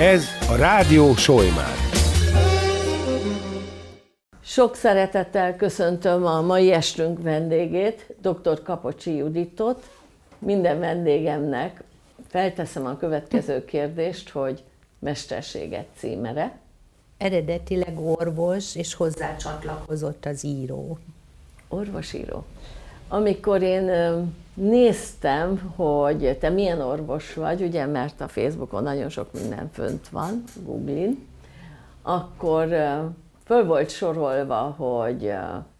[0.00, 1.74] Ez a Rádió Solymár.
[4.40, 8.62] Sok szeretettel köszöntöm a mai estünk vendégét, dr.
[8.62, 9.90] Kapocsi Juditot.
[10.38, 11.82] Minden vendégemnek
[12.28, 14.62] felteszem a következő kérdést, hogy
[14.98, 16.58] mesterséget címere.
[17.18, 20.98] Eredetileg orvos, és hozzá csatlakozott az író.
[21.68, 22.44] Orvosíró.
[23.08, 23.90] Amikor én
[24.54, 30.44] néztem, hogy te milyen orvos vagy, ugye, mert a Facebookon nagyon sok minden fönt van,
[30.64, 31.26] Googlin,
[32.02, 32.68] akkor
[33.44, 35.32] föl volt sorolva, hogy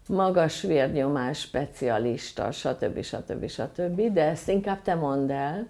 [0.07, 3.01] magas vérnyomás specialista, stb.
[3.01, 3.47] stb.
[3.47, 4.13] stb.
[4.13, 5.67] De ezt inkább te mondd el,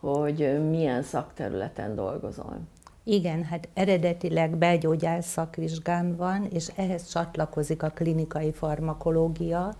[0.00, 2.58] hogy milyen szakterületen dolgozol.
[3.04, 9.74] Igen, hát eredetileg belgyógyász szakvizsgám van, és ehhez csatlakozik a klinikai farmakológia,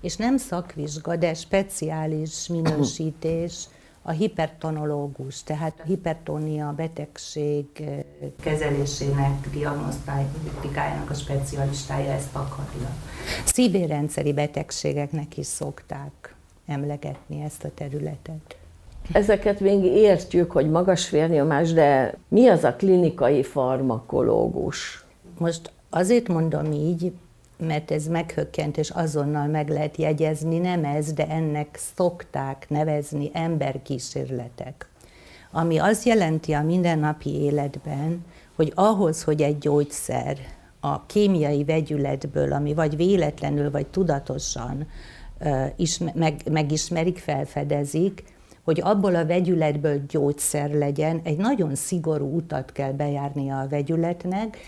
[0.00, 3.68] és nem szakvizsga, de speciális minősítés
[4.02, 7.66] a hipertonológus, tehát a hipertónia betegség
[8.42, 12.88] kezelésének, diagnosztikájának a specialistája ezt akarja.
[13.44, 16.34] Szívérendszeri betegségeknek is szokták
[16.66, 18.56] emlegetni ezt a területet.
[19.12, 25.04] Ezeket még értjük, hogy magas vérnyomás, de mi az a klinikai farmakológus?
[25.38, 27.12] Most azért mondom így,
[27.60, 34.88] mert ez meghökkent, és azonnal meg lehet jegyezni, nem ez, de ennek szokták nevezni emberkísérletek.
[35.50, 38.24] Ami azt jelenti a mindennapi életben,
[38.56, 40.38] hogy ahhoz, hogy egy gyógyszer
[40.80, 44.86] a kémiai vegyületből, ami vagy véletlenül, vagy tudatosan
[45.76, 48.22] is, meg, megismerik, felfedezik,
[48.64, 54.58] hogy abból a vegyületből gyógyszer legyen, egy nagyon szigorú utat kell bejárnia a vegyületnek,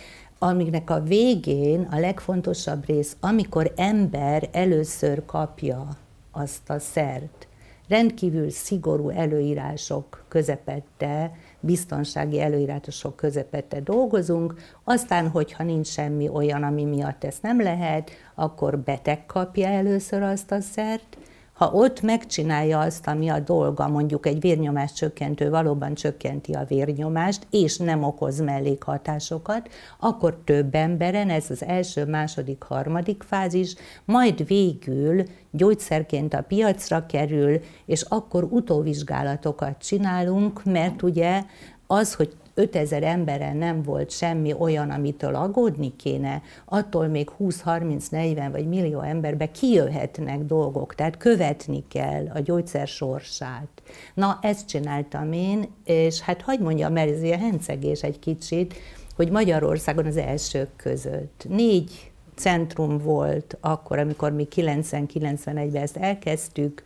[0.42, 5.88] amiknek a végén a legfontosabb rész, amikor ember először kapja
[6.32, 7.48] azt a szert,
[7.88, 14.54] rendkívül szigorú előírások közepette, biztonsági előírások közepette dolgozunk,
[14.84, 20.50] aztán, hogyha nincs semmi olyan, ami miatt ezt nem lehet, akkor beteg kapja először azt
[20.50, 21.16] a szert,
[21.52, 27.46] ha ott megcsinálja azt, ami a dolga, mondjuk egy vérnyomás csökkentő valóban csökkenti a vérnyomást,
[27.50, 29.68] és nem okoz mellékhatásokat,
[30.00, 33.74] akkor több emberen, ez az első, második, harmadik fázis,
[34.04, 41.42] majd végül gyógyszerként a piacra kerül, és akkor utóvizsgálatokat csinálunk, mert ugye
[41.86, 48.68] az, hogy 5000 emberen nem volt semmi olyan, amitől aggódni kéne, attól még 20-30-40 vagy
[48.68, 53.82] millió emberbe kijöhetnek dolgok, tehát követni kell a gyógyszer sorsát.
[54.14, 58.74] Na, ezt csináltam én, és hát hagyd mondjam, mert ez ilyen hencegés egy kicsit,
[59.16, 66.82] hogy Magyarországon az elsők között négy centrum volt akkor, amikor mi 90-91-ben ezt elkezdtük,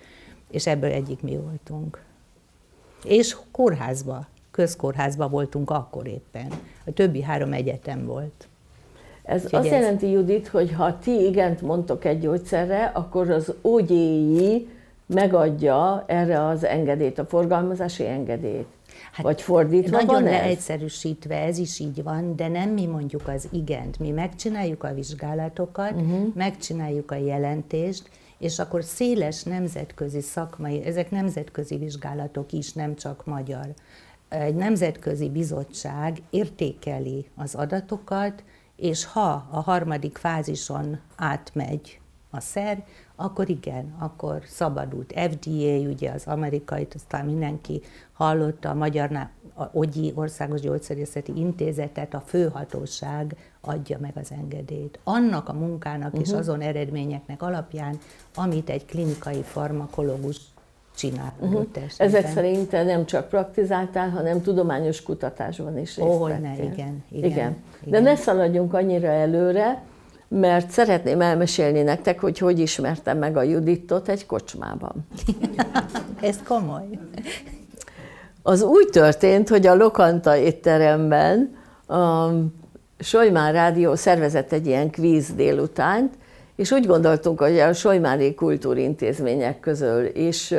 [0.50, 2.04] és ebből egyik mi voltunk.
[3.04, 6.46] És kórházba közkórházban voltunk akkor éppen.
[6.86, 8.48] A többi három egyetem volt.
[9.22, 9.80] Ez Úgyhogy azt ez...
[9.80, 14.68] jelenti, Judit, hogy ha ti igent mondtok egy gyógyszerre, akkor az OGI
[15.06, 18.66] megadja erre az engedélyt, a forgalmazási engedélyt.
[19.12, 23.48] Hát Vagy fordítva Nagyon van leegyszerűsítve ez is így van, de nem mi mondjuk az
[23.52, 23.98] igent.
[23.98, 26.34] Mi megcsináljuk a vizsgálatokat, uh-huh.
[26.34, 33.66] megcsináljuk a jelentést, és akkor széles nemzetközi szakmai, ezek nemzetközi vizsgálatok is, nem csak magyar
[34.28, 38.44] egy nemzetközi bizottság értékeli az adatokat,
[38.76, 42.00] és ha a harmadik fázison átmegy
[42.30, 42.84] a szer,
[43.16, 45.12] akkor igen, akkor szabadult.
[45.12, 47.82] FDA, ugye az amerikai, aztán mindenki
[48.12, 54.98] hallotta, a magyar a OGI Országos Gyógyszerészeti Intézetet, a főhatóság adja meg az engedélyt.
[55.04, 56.20] Annak a munkának uh-huh.
[56.20, 56.38] és mhm.
[56.38, 57.98] azon eredményeknek alapján,
[58.34, 60.40] amit egy klinikai farmakológus
[60.96, 61.32] csinál.
[61.40, 61.66] Uh-huh.
[61.96, 67.22] Ezek szerint te nem csak praktizáltál, hanem tudományos kutatásban is részt oh, ne, igen, igen,
[67.22, 67.56] igen.
[67.84, 69.82] De ne szaladjunk annyira előre,
[70.28, 75.06] mert szeretném elmesélni nektek, hogy hogy ismertem meg a Judittot egy kocsmában.
[76.20, 76.88] Ez komoly.
[78.42, 81.56] Az úgy történt, hogy a Lokanta étteremben
[81.86, 82.28] a
[82.98, 86.14] Solymár Rádió szervezett egy ilyen kvíz délutánt,
[86.56, 90.54] és úgy gondoltunk, hogy a Solymári kultúrintézmények közül is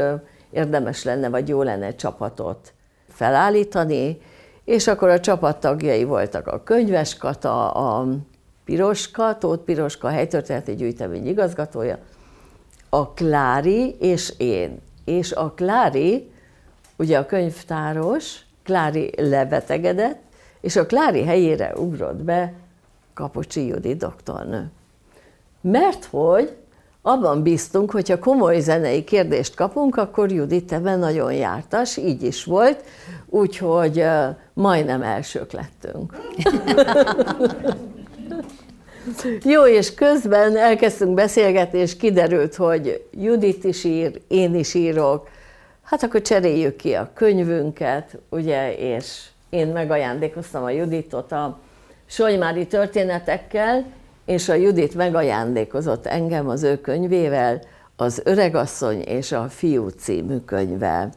[0.50, 2.74] érdemes lenne, vagy jó lenne csapatot
[3.08, 4.22] felállítani,
[4.64, 8.08] és akkor a csapat tagjai voltak a Könyves Kata, a
[8.66, 11.98] Piroska, Tóth Piroska helytörténeti gyűjtemény igazgatója,
[12.90, 14.82] a Klári és én.
[15.06, 16.32] És a Klári,
[16.98, 20.22] ugye a könyvtáros, Klári lebetegedett,
[20.62, 22.54] és a Klári helyére ugrott be
[23.14, 24.72] Kapocsi Judi doktornő.
[25.72, 26.56] Mert hogy
[27.02, 32.84] abban bíztunk, hogyha komoly zenei kérdést kapunk, akkor Judit ebben nagyon jártas, így is volt.
[33.30, 34.06] úgyhogy
[34.54, 36.14] majdnem elsők lettünk.
[39.44, 45.30] Jó, és közben elkezdtünk beszélgetni, és kiderült, hogy Judit is ír, én is írok,
[45.84, 51.60] hát akkor cseréljük ki a könyvünket, ugye, és én megajándékoztam a Juditot a
[52.06, 53.86] Solymári történetekkel,
[54.27, 57.62] és a Judit megajándékozott engem az ő könyvével,
[57.95, 61.12] az Öregasszony és a Fiú című könyvvel.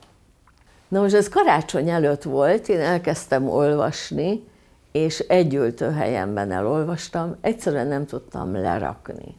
[0.88, 4.44] Na most ez karácsony előtt volt, én elkezdtem olvasni,
[4.92, 9.36] és egy ültőhelyemben elolvastam, egyszerűen nem tudtam lerakni.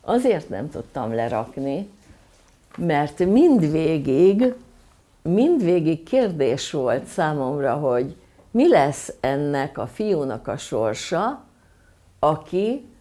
[0.00, 1.88] Azért nem tudtam lerakni,
[2.76, 4.54] mert mindvégig,
[5.22, 8.16] mindvégig kérdés volt számomra, hogy
[8.50, 11.44] mi lesz ennek a fiúnak a sorsa,
[12.18, 12.92] aki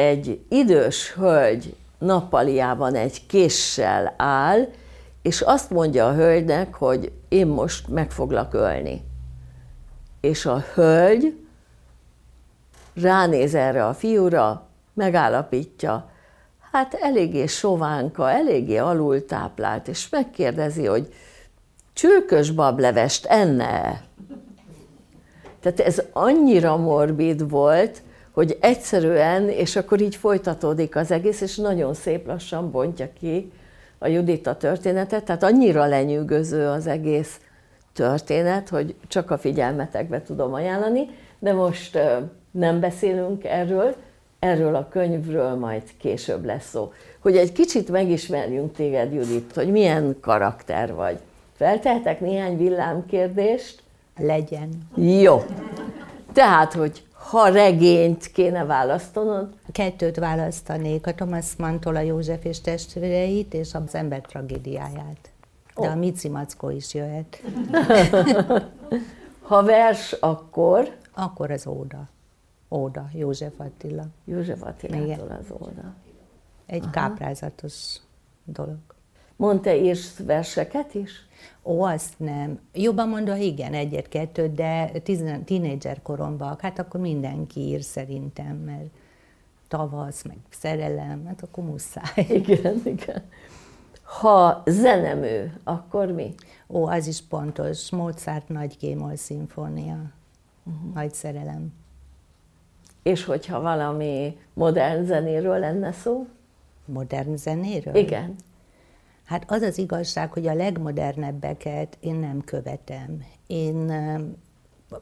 [0.00, 4.68] egy idős hölgy nappaliában egy késsel áll,
[5.22, 9.04] és azt mondja a hölgynek, hogy én most meg foglak ölni.
[10.20, 11.46] És a hölgy
[12.94, 16.10] ránéz erre a fiúra, megállapítja,
[16.72, 21.14] hát eléggé sovánka, eléggé alultáplált, és megkérdezi, hogy
[21.92, 24.02] csülkös bablevest enne
[25.60, 28.02] Tehát ez annyira morbid volt,
[28.40, 33.52] hogy egyszerűen, és akkor így folytatódik az egész, és nagyon szép lassan bontja ki
[33.98, 37.40] a Judita történetet, tehát annyira lenyűgöző az egész
[37.92, 41.08] történet, hogy csak a figyelmetekbe tudom ajánlani,
[41.38, 41.98] de most
[42.50, 43.94] nem beszélünk erről,
[44.38, 46.92] erről a könyvről majd később lesz szó.
[47.18, 51.18] Hogy egy kicsit megismerjünk téged, Judit, hogy milyen karakter vagy.
[51.56, 53.82] Feltehetek néhány villámkérdést?
[54.18, 54.68] Legyen.
[54.96, 55.44] Jó.
[56.32, 59.48] Tehát, hogy ha regényt kéne választanod?
[59.72, 65.30] Kettőt választanék, a Thomas Mantola József és testvéreit, és az ember tragédiáját.
[65.74, 65.92] De oh.
[65.92, 67.42] a Mici Mackó is jöhet.
[69.48, 70.96] ha vers, akkor?
[71.14, 72.08] Akkor az Óda.
[72.70, 74.04] Óda, József Attila.
[74.24, 75.94] József Attilától az Óda.
[76.66, 76.90] Egy Aha.
[76.90, 77.96] káprázatos
[78.44, 78.78] dolog.
[79.36, 81.10] Mondta, írsz verseket is?
[81.62, 82.60] Ó, azt nem.
[82.72, 84.90] Jobban mondva, igen, egyet-kettőt, de
[85.44, 88.90] tínédzser koromban, hát akkor mindenki ír szerintem, mert
[89.68, 92.26] tavasz, meg szerelem, hát akkor muszáj.
[92.42, 93.22] Igen, igen.
[94.02, 96.34] Ha zenemű, akkor mi?
[96.68, 97.90] Ó, az is pontos.
[97.90, 99.96] Mozart nagy gémol szimfónia.
[100.64, 100.94] Uh-huh.
[100.94, 101.72] Nagy szerelem.
[103.02, 106.26] És hogyha valami modern zenéről lenne szó?
[106.84, 107.94] Modern zenéről?
[107.94, 108.34] Igen.
[109.30, 113.24] Hát az az igazság, hogy a legmodernebbeket én nem követem.
[113.46, 113.92] Én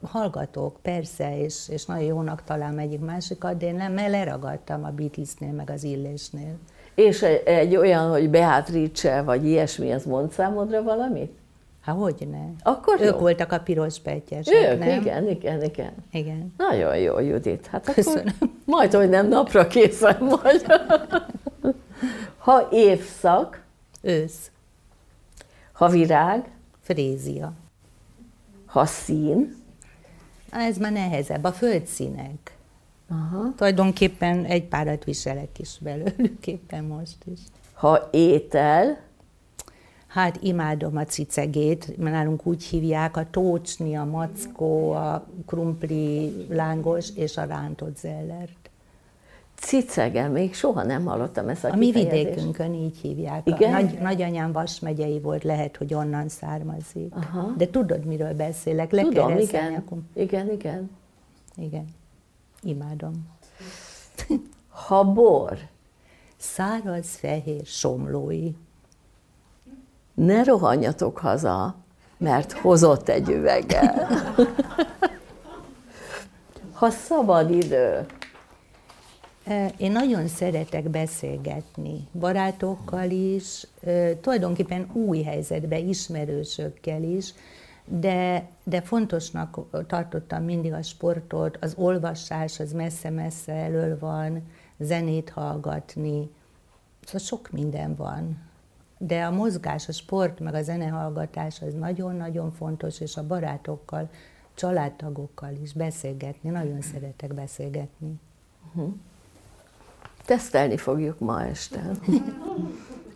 [0.03, 4.91] hallgatok, persze, és, és nagyon jónak találom egyik másikat, de én nem, mert leragadtam a
[4.91, 6.55] Beatlesnél, meg az Illésnél.
[6.95, 11.33] És egy, egy olyan, hogy Beatrice, vagy ilyesmi, az mond számodra valamit?
[11.81, 12.71] Hát hogy ne?
[12.71, 13.19] Akkor Ők jó.
[13.19, 15.01] voltak a piros pettyesek, Ők, nem?
[15.01, 15.93] igen, igen, igen.
[16.13, 16.55] Igen.
[16.57, 17.67] Nagyon jó, Judit.
[17.67, 18.27] Hát Köszönöm.
[18.39, 20.65] akkor majd, hogy nem napra készen vagy.
[22.39, 23.67] Ha évszak,
[24.09, 24.51] Ősz.
[25.73, 26.51] Ha virág,
[26.81, 27.53] Frézia.
[28.67, 29.57] ha szín,
[30.51, 32.57] Ez már nehezebb, a földszínek.
[33.09, 33.53] Aha.
[33.57, 37.41] Tulajdonképpen egy párat viselek is belőlük éppen most is.
[37.73, 39.07] ha étel,
[40.07, 47.37] Hát imádom a cicegét, nálunk úgy hívják, a tócsni, a mackó, a krumpli lángos és
[47.37, 48.68] a rántott zellert.
[49.61, 53.47] Cicege, még soha nem hallottam ezt a A mi vidékünkön így hívják.
[53.47, 53.75] Igen?
[53.75, 57.15] A nagy, nagyanyám Vas megyei volt, lehet, hogy onnan származik.
[57.15, 57.55] Aha.
[57.57, 58.91] De tudod, miről beszélek?
[58.91, 59.81] Le kell Tudom, reszelni, igen.
[59.87, 59.99] Akkor...
[60.15, 60.91] Igen, igen.
[61.57, 61.85] igen.
[62.63, 63.13] Imádom.
[64.89, 65.59] Ha bor,
[66.37, 68.51] Száraz, fehér, somlói.
[70.15, 71.75] ne rohanjatok haza,
[72.19, 73.95] mert hozott egy üveggel.
[76.73, 78.07] Ha szabad idő,
[79.77, 83.67] Én nagyon szeretek beszélgetni, barátokkal is,
[84.21, 87.35] tulajdonképpen új helyzetben, ismerősökkel is,
[87.85, 94.43] de, de fontosnak tartottam mindig a sportot, az olvasás, az messze-messze elől van,
[94.79, 96.31] zenét hallgatni,
[97.05, 98.43] szóval sok minden van.
[98.99, 104.11] De a mozgás, a sport, meg a zenehallgatás az nagyon-nagyon fontos, és a barátokkal,
[104.55, 108.21] családtagokkal is beszélgetni, nagyon szeretek beszélgetni.
[110.29, 111.91] Tesztelni fogjuk ma este.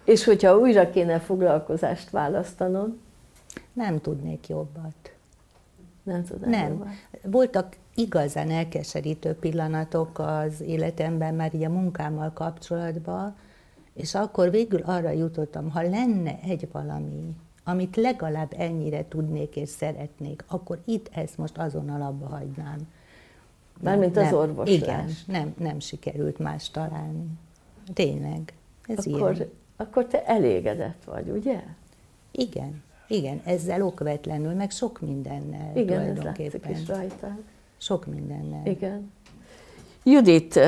[0.04, 2.96] És hogyha újra kéne foglalkozást választanod,
[3.72, 5.12] Nem tudnék jobbat.
[6.02, 6.50] nem tudom.
[6.50, 6.94] Nem.
[7.22, 13.36] Voltak igazán elkeserítő pillanatok az életemben, már így a munkámmal kapcsolatban,
[13.94, 20.44] és akkor végül arra jutottam, ha lenne egy valami, amit legalább ennyire tudnék és szeretnék,
[20.46, 22.78] akkor itt ezt most azonnal abba hagynám.
[23.80, 24.76] Mármint az orvoslás.
[24.76, 27.26] Igen, nem, nem sikerült más találni.
[27.94, 28.52] Tényleg,
[28.86, 29.50] ez akkor, ilyen.
[29.76, 31.62] Akkor te elégedett vagy, ugye?
[32.30, 36.70] Igen, igen, ezzel okvetlenül, meg sok mindennel Igen, ez tulajdonképpen.
[36.70, 37.38] is rajta.
[37.78, 38.66] Sok mindennel.
[38.66, 39.10] Igen.
[40.04, 40.60] Judit,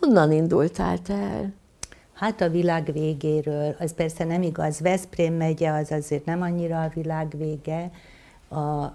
[0.00, 1.52] honnan indultál te el?
[2.12, 6.90] Hát a világ végéről, az persze nem igaz, Veszprém megye az azért nem annyira a
[6.94, 7.90] világ vége,
[8.52, 8.94] a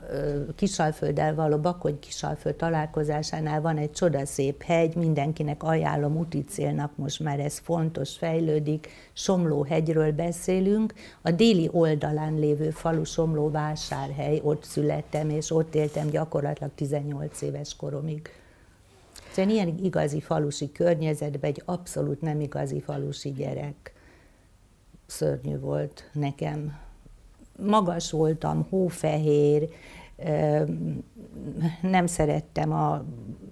[0.55, 7.39] Kisalfölddel való Bakony Kisalföld találkozásánál van egy csodaszép hegy, mindenkinek ajánlom úti célnak, most már
[7.39, 15.29] ez fontos, fejlődik, Somló hegyről beszélünk, a déli oldalán lévő falu Somló vásárhely, ott születtem,
[15.29, 18.29] és ott éltem gyakorlatilag 18 éves koromig.
[19.31, 23.93] Szóval ilyen igazi falusi környezetben egy abszolút nem igazi falusi gyerek.
[25.05, 26.85] Szörnyű volt nekem.
[27.65, 29.69] Magas voltam, hófehér,
[31.81, 33.03] nem szerettem a,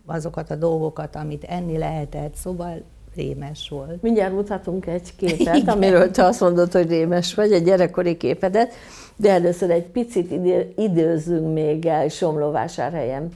[0.05, 2.83] azokat a dolgokat, amit enni lehetett, szóval
[3.15, 4.01] rémes volt.
[4.01, 8.73] Mindjárt mutatunk egy képet, amiről te azt mondod, hogy rémes vagy, egy gyerekkori képedet,
[9.15, 13.29] de először egy picit idő, időzzünk még el Somlóvásárhelyen.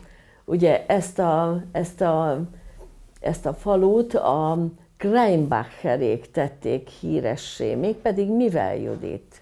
[0.46, 2.42] Ugye ezt a, ezt a,
[3.20, 4.58] ezt a falut a
[4.98, 9.42] Kreinbacherék tették híressé, mégpedig mivel Judit?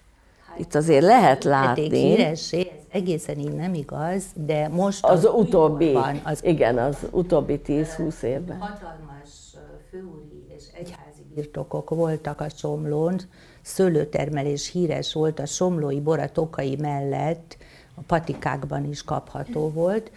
[0.58, 1.98] Itt azért lehet látni.
[1.98, 7.60] híressé, ez egészen így nem igaz, de most Az utóbbi, van, az igen, az utóbbi
[7.66, 8.58] 10-20 évben.
[8.58, 9.28] Hatalmas
[9.90, 13.20] főúri és egyházi birtokok voltak a Somlón,
[13.62, 17.56] szőlőtermelés híres volt, a somlói boratokai mellett
[17.94, 20.10] a patikákban is kapható volt.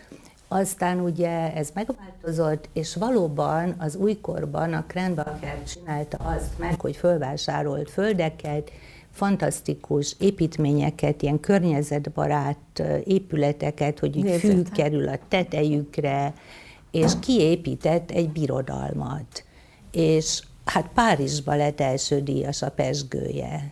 [0.48, 7.90] Aztán ugye ez megváltozott, és valóban az újkorban a Krenbacher csinálta azt meg, hogy fölvásárolt
[7.90, 8.72] földeket,
[9.12, 14.72] fantasztikus építményeket, ilyen környezetbarát épületeket, hogy így fű Nézzétek.
[14.72, 16.34] kerül a tetejükre,
[16.91, 19.44] és kiépített egy birodalmat.
[19.91, 23.72] És hát Párizsba lett első díjas a pesgője.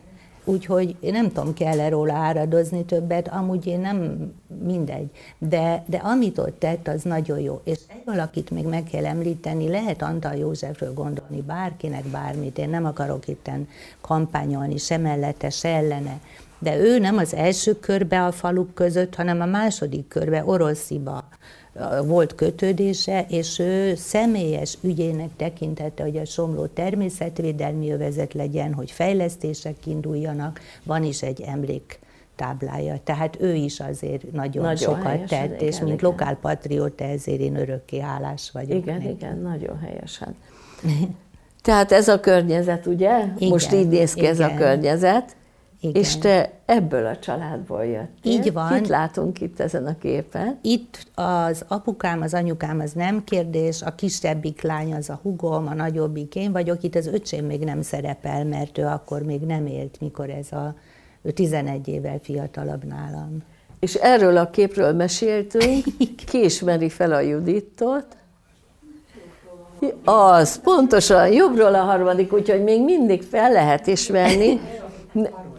[0.50, 4.32] Úgyhogy én nem tudom, kell-e róla áradozni többet, amúgy én nem
[4.64, 5.10] mindegy.
[5.38, 7.62] De, de amit ott tett, az nagyon jó.
[7.64, 12.86] És egy valakit még meg kell említeni, lehet Antal Józsefről gondolni bárkinek bármit, én nem
[12.86, 13.68] akarok itten
[14.02, 16.20] kampányolni, se mellette, se ellene.
[16.60, 21.28] De ő nem az első körbe a faluk között, hanem a második körbe, Orosziba
[22.06, 29.86] volt kötődése, és ő személyes ügyének tekintette, hogy a Somló természetvédelmi övezet legyen, hogy fejlesztések
[29.86, 32.00] induljanak, van is egy emlék
[32.36, 33.00] táblája.
[33.04, 36.12] Tehát ő is azért nagyon, Nagyon sokat helyesen, tett, és igen, mint igen.
[36.12, 38.78] lokálpatrióta ezért én örökké hálás vagyok.
[38.78, 39.10] Igen, neki.
[39.10, 40.36] igen, nagyon helyesen.
[41.62, 43.18] Tehát ez a környezet, ugye?
[43.38, 44.58] Igen, Most így néz ki ez a igen.
[44.58, 45.36] környezet.
[45.82, 46.02] Igen.
[46.02, 48.32] És te ebből a családból jöttél.
[48.32, 48.74] Így van.
[48.74, 50.60] Kit látunk itt ezen a képen?
[50.62, 55.74] Itt az apukám, az anyukám az nem kérdés, a kisebbik lány az a hugom, a
[55.74, 60.00] nagyobbik én vagyok, itt az öcsém még nem szerepel, mert ő akkor még nem élt,
[60.00, 60.76] mikor ez a,
[61.22, 63.38] ő 11 évvel fiatalabb nálam.
[63.80, 65.86] És erről a képről meséltünk.
[66.26, 68.06] Ki ismeri fel a Juditot?
[70.04, 74.60] Az, pontosan, jobbról a harmadik, úgyhogy még mindig fel lehet ismerni.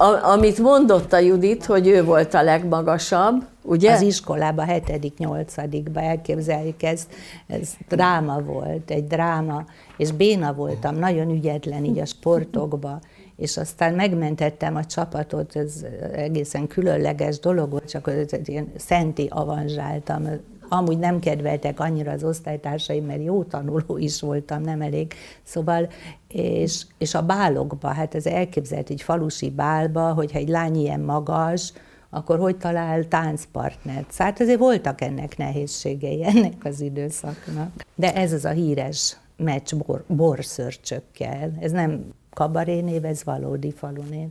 [0.00, 3.92] A, amit mondott a Judit, hogy ő volt a legmagasabb, ugye?
[3.92, 7.14] Az iskolában, hetedik, nyolcadikban elképzeljük ezt,
[7.46, 9.64] ez dráma volt, egy dráma,
[9.96, 13.00] és béna voltam, nagyon ügyetlen így a sportokba,
[13.36, 18.10] és aztán megmentettem a csapatot, ez egészen különleges dolog volt, csak
[18.44, 20.28] ilyen szenti avanzsáltam.
[20.72, 25.14] Amúgy nem kedveltek annyira az osztálytársaim, mert jó tanuló is voltam, nem elég.
[25.42, 25.88] Szóval,
[26.28, 31.72] és, és a bálokba, hát ez elképzelt egy falusi bálba, hogyha egy lány ilyen magas,
[32.10, 34.16] akkor hogy talál táncpartnert?
[34.16, 37.84] Hát azért voltak ennek nehézségei, ennek az időszaknak.
[37.94, 41.52] De ez az a híres meccs bor, borszörcsökkel.
[41.60, 44.28] Ez nem kabarénév, ez valódi falunév.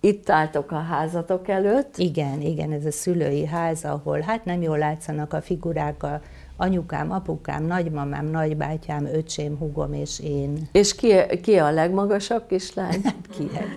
[0.00, 1.96] Itt álltok a házatok előtt.
[1.96, 6.20] Igen, igen, ez a szülői ház, ahol hát nem jól látszanak a figurák, a
[6.56, 10.68] anyukám, apukám, nagymamám, nagybátyám, öcsém, hugom és én.
[10.72, 13.02] És ki, ki a legmagasabb kislány?
[13.36, 13.76] Ki hát?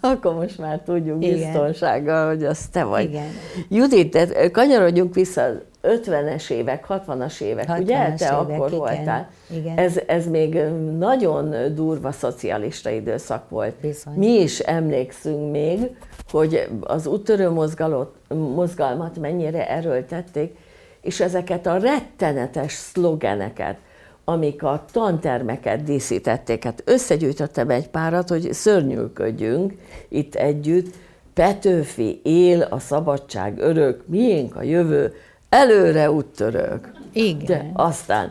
[0.00, 1.34] Akkor most már tudjuk Igen.
[1.34, 3.04] biztonsággal, hogy az te vagy.
[3.04, 3.28] Igen.
[3.68, 5.42] Judit, kanyarodjunk vissza
[5.82, 8.12] 50-es évek, 60-as évek, ugye?
[8.12, 8.78] 60-as Te évek, akkor igen.
[8.78, 9.30] voltál.
[9.50, 9.78] Igen.
[9.78, 10.54] Ez, ez még
[10.98, 13.74] nagyon durva szocialista időszak volt.
[13.74, 14.14] Bizony.
[14.14, 15.96] Mi is emlékszünk még,
[16.30, 20.56] hogy az úttörő mozgalot, mozgalmat mennyire erőltették,
[21.00, 23.76] és ezeket a rettenetes szlogeneket,
[24.24, 26.64] amik a tantermeket díszítették.
[26.64, 29.72] Hát összegyűjtöttem egy párat, hogy szörnyűködjünk
[30.08, 30.94] itt együtt.
[31.34, 35.14] Petőfi él a szabadság örök, miénk a jövő,
[35.50, 36.90] előre úttörök.
[37.12, 37.46] Igen.
[37.46, 38.28] De aztán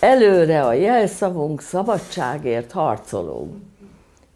[0.00, 3.52] előre a jelszavunk, szabadságért harcolunk.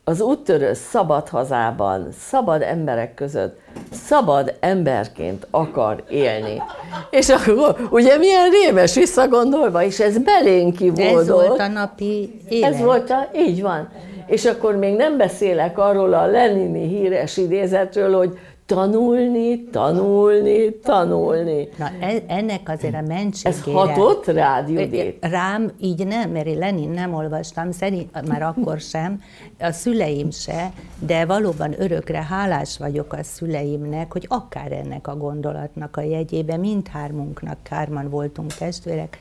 [0.07, 3.59] Az úttörő szabad hazában, szabad emberek között,
[3.93, 6.63] szabad emberként akar élni.
[7.11, 11.21] És akkor ugye milyen rémes visszagondolva, és ez belénk kivódott.
[11.21, 12.73] Ez volt a napi élet.
[12.73, 13.89] Ez volt a, így van.
[14.27, 21.69] És akkor még nem beszélek arról a Lenini híres idézetről, hogy tanulni, tanulni, tanulni.
[21.79, 23.59] Na, e- ennek azért a mentségére...
[23.59, 25.27] Ez hatott rád, Judit?
[25.27, 29.23] Rám így nem, mert én Lenin nem olvastam, szerint, már akkor sem,
[29.59, 35.97] a szüleim se, de valóban örökre hálás vagyok a szüleimnek, hogy akár ennek a gondolatnak
[35.97, 39.19] a jegyében, mindhármunknak, kárman voltunk testvérek,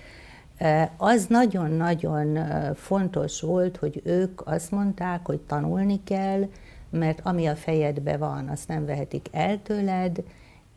[0.98, 2.40] az nagyon-nagyon
[2.76, 6.48] fontos volt, hogy ők azt mondták, hogy tanulni kell,
[6.94, 10.24] mert ami a fejedbe van, azt nem vehetik el tőled,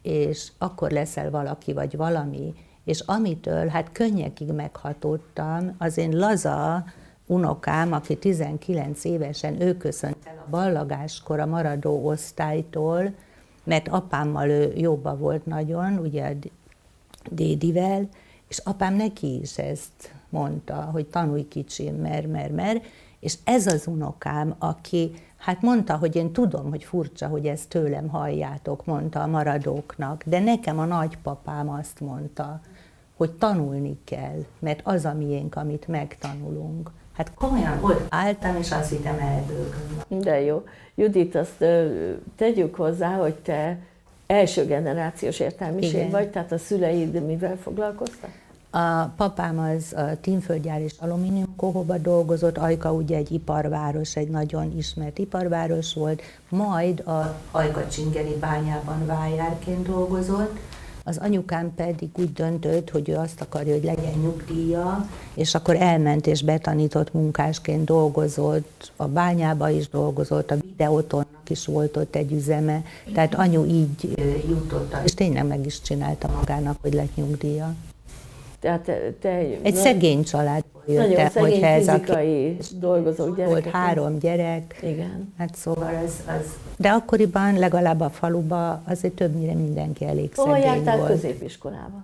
[0.03, 2.55] és akkor leszel valaki vagy valami,
[2.85, 6.85] és amitől hát könnyekig meghatódtam, az én laza
[7.27, 13.15] unokám, aki 19 évesen, ő köszönt el a ballagáskor a maradó osztálytól,
[13.65, 16.33] mert apámmal ő jobba volt nagyon, ugye a
[17.31, 18.09] dédivel,
[18.49, 22.83] és apám neki is ezt mondta, hogy tanulj kicsim, mer, mer, mer,
[23.26, 28.09] és ez az unokám, aki Hát mondta, hogy én tudom, hogy furcsa, hogy ezt tőlem
[28.09, 32.61] halljátok, mondta a maradóknak, de nekem a nagypapám azt mondta,
[33.16, 36.90] hogy tanulni kell, mert az a miénk, amit megtanulunk.
[37.12, 40.21] Hát komolyan ott álltam, és azt hittem elbőgöm.
[40.21, 40.64] De jó.
[40.95, 41.64] Judit, azt
[42.37, 43.78] tegyük hozzá, hogy te
[44.26, 46.11] első generációs értelmiség Igen.
[46.11, 48.30] vagy, tehát a szüleid mivel foglalkoztak?
[48.76, 54.76] A papám az a Tinföldgyár és alumínium kohóba dolgozott, Ajka ugye egy iparváros, egy nagyon
[54.76, 60.59] ismert iparváros volt, majd a Ajka Csingeri bányában vájárként dolgozott,
[61.04, 66.26] az anyukám pedig úgy döntött, hogy ő azt akarja, hogy legyen nyugdíja, és akkor elment
[66.26, 72.82] és betanított munkásként dolgozott, a bányába is dolgozott, a videótonnak is volt ott egy üzeme,
[73.15, 74.15] tehát anyu így
[74.49, 77.75] jutott, és tényleg meg is csinálta magának, hogy lett nyugdíja.
[78.67, 79.29] Tehát te,
[79.63, 83.63] egy na, szegény családból jöttem, nagyon szegény hogyha ez a dolgozók gyerekek.
[83.63, 84.79] Volt három gyerek.
[84.83, 85.33] Igen.
[85.39, 86.57] Hát szóval ez, az...
[86.76, 91.11] De akkoriban legalább a faluba azért többnyire mindenki elég Hova szegény jártál volt.
[91.11, 92.02] középiskolába?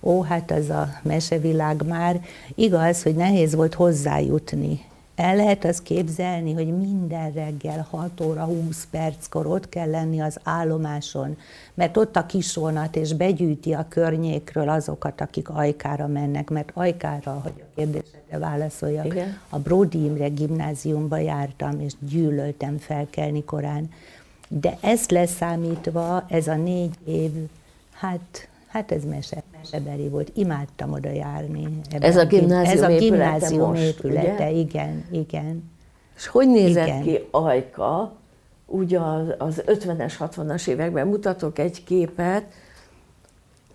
[0.00, 2.20] Ó, hát az a mesevilág már.
[2.54, 4.80] Igaz, hogy nehéz volt hozzájutni
[5.22, 10.38] el lehet azt képzelni, hogy minden reggel 6 óra 20 perckor ott kell lenni az
[10.42, 11.36] állomáson,
[11.74, 17.52] mert ott a kisvonat, és begyűjti a környékről azokat, akik ajkára mennek, mert ajkára, hogy
[17.56, 19.38] a kérdésedre válaszoljak, Igen.
[19.48, 23.90] a Brody Imre gimnáziumba jártam, és gyűlöltem felkelni korán.
[24.48, 27.30] De ezt leszámítva, ez a négy év,
[27.92, 31.80] hát Hát ez mese, mesebeli volt, imádtam oda járni.
[31.98, 34.50] Ez a gimnázium, ez a gimnázium most, épülete, ugye?
[34.50, 35.70] igen, igen.
[36.16, 37.02] És hogy nézett igen.
[37.02, 38.12] ki Ajka?
[38.66, 38.98] Ugye
[39.38, 42.44] az 50-es, 60-as években mutatok egy képet,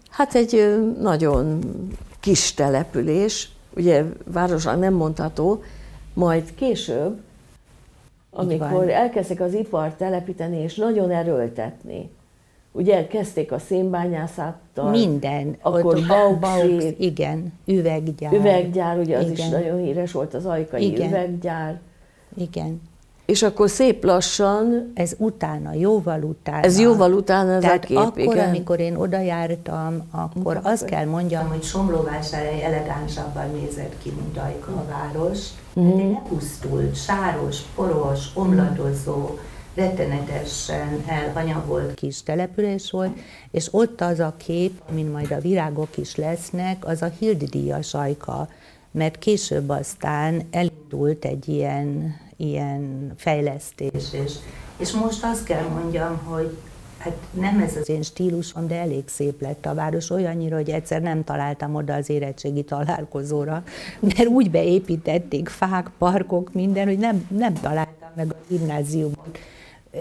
[0.10, 1.60] hát egy nagyon
[2.20, 5.64] kis település, ugye városnak nem mondható,
[6.14, 7.22] majd később,
[8.32, 12.10] amikor elkezdtek az ipart telepíteni és nagyon erőltetni,
[12.72, 14.90] Ugye kezdték a szénbányászattal.
[14.90, 15.56] Minden.
[15.62, 16.00] Akkor
[16.40, 18.34] bauxit, igen, üveggyár.
[18.34, 19.34] Üveggyár, ugye az igen.
[19.34, 21.08] is nagyon híres volt, az ajkai igen.
[21.08, 21.80] üveggyár.
[22.38, 22.82] Igen.
[23.28, 24.92] És akkor szép lassan...
[24.96, 26.62] Ez utána, jóval utána.
[26.62, 28.48] Ez jóval utána ez Tehát a kép, akkor, igen.
[28.48, 30.70] amikor én oda jártam, akkor Mutatko.
[30.70, 35.40] azt kell mondjam, hogy Somlóvásárhely elegánsabban nézett ki, mint Ajka a város.
[35.80, 35.98] Mm.
[35.98, 39.30] De lepusztult, sáros, poros, omladozó,
[39.78, 43.20] rettenetesen elhanyagolt kis település volt,
[43.52, 48.50] és ott az a kép, amin majd a virágok is lesznek, az a Hilddíjas ajka,
[48.92, 54.32] mert később aztán elindult egy ilyen, ilyen fejlesztés, és,
[54.78, 56.58] és most azt kell mondjam, hogy
[56.98, 61.02] hát nem ez az én stílusom, de elég szép lett a város, olyannyira, hogy egyszer
[61.02, 63.64] nem találtam oda az érettségi találkozóra,
[64.00, 69.40] mert úgy beépítették fák, parkok, minden, hogy nem, nem találtam meg a gimnáziumot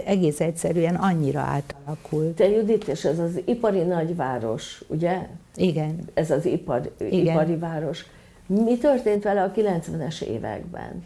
[0.05, 2.35] egész egyszerűen annyira átalakult.
[2.35, 5.27] Te Judit, és ez az ipari nagyváros, ugye?
[5.55, 5.99] Igen.
[6.13, 7.19] Ez az ipar, Igen.
[7.19, 8.05] ipari város.
[8.45, 11.03] Mi történt vele a 90-es években,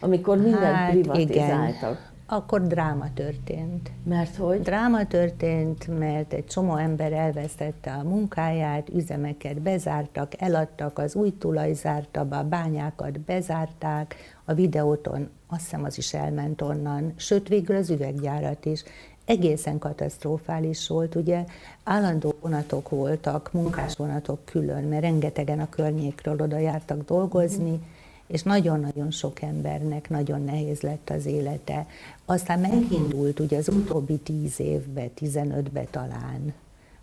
[0.00, 1.90] amikor mindent hát, privatizáltak?
[1.90, 2.12] Igen.
[2.26, 3.90] Akkor dráma történt.
[4.04, 4.60] Mert hogy?
[4.60, 11.72] Dráma történt, mert egy csomó ember elvesztette a munkáját, üzemeket bezártak, eladtak, az új tulaj
[11.72, 17.76] zárta be, a bányákat bezárták, a videóton azt hiszem az is elment onnan, sőt végül
[17.76, 18.82] az üveggyárat is.
[19.24, 21.44] egészen katasztrofális volt, ugye
[21.84, 27.80] állandó vonatok voltak, munkás vonatok külön, mert rengetegen a környékről oda jártak dolgozni,
[28.26, 31.86] és nagyon-nagyon sok embernek nagyon nehéz lett az élete.
[32.24, 36.54] Aztán megindult ugye az utóbbi tíz évbe, tizenötbe talán,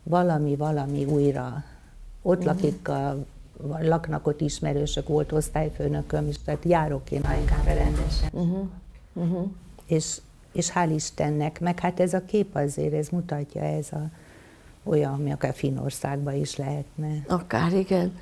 [0.03, 1.63] valami, valami újra.
[2.21, 3.25] Ott lakik a
[3.81, 8.29] laknak ott ismerősök, volt osztályfőnököm is, tehát járok én ajkára rendesen.
[8.31, 8.67] Uh-huh.
[9.13, 9.47] Uh-huh.
[9.85, 10.17] És,
[10.51, 14.01] és hál' Istennek, meg hát ez a kép azért, ez mutatja, ez a,
[14.83, 17.23] olyan, ami akár Finországban is lehetne.
[17.27, 18.17] Akár, igen.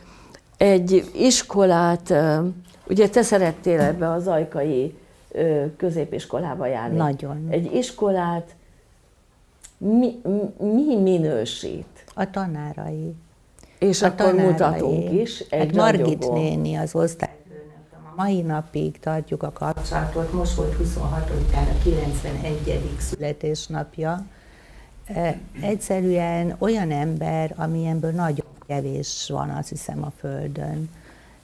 [0.58, 2.14] Egy iskolát
[2.90, 4.98] Ugye te szerettél ebbe az ajkai
[5.78, 6.98] középiskolába járni.
[6.98, 7.48] Nagyon.
[7.50, 8.56] Egy iskolát
[9.78, 10.22] mi,
[10.58, 12.06] mi minősít?
[12.14, 13.16] A tanárai.
[13.80, 17.38] És a akkor mutatunk is egy hát Margit néni az osztály
[17.94, 22.96] a mai napig tartjuk a kapcsolatot, most volt 26-án a 91.
[23.00, 24.26] születésnapja.
[25.62, 30.90] Egyszerűen olyan ember, amilyenből nagyon kevés van, azt hiszem, a Földön.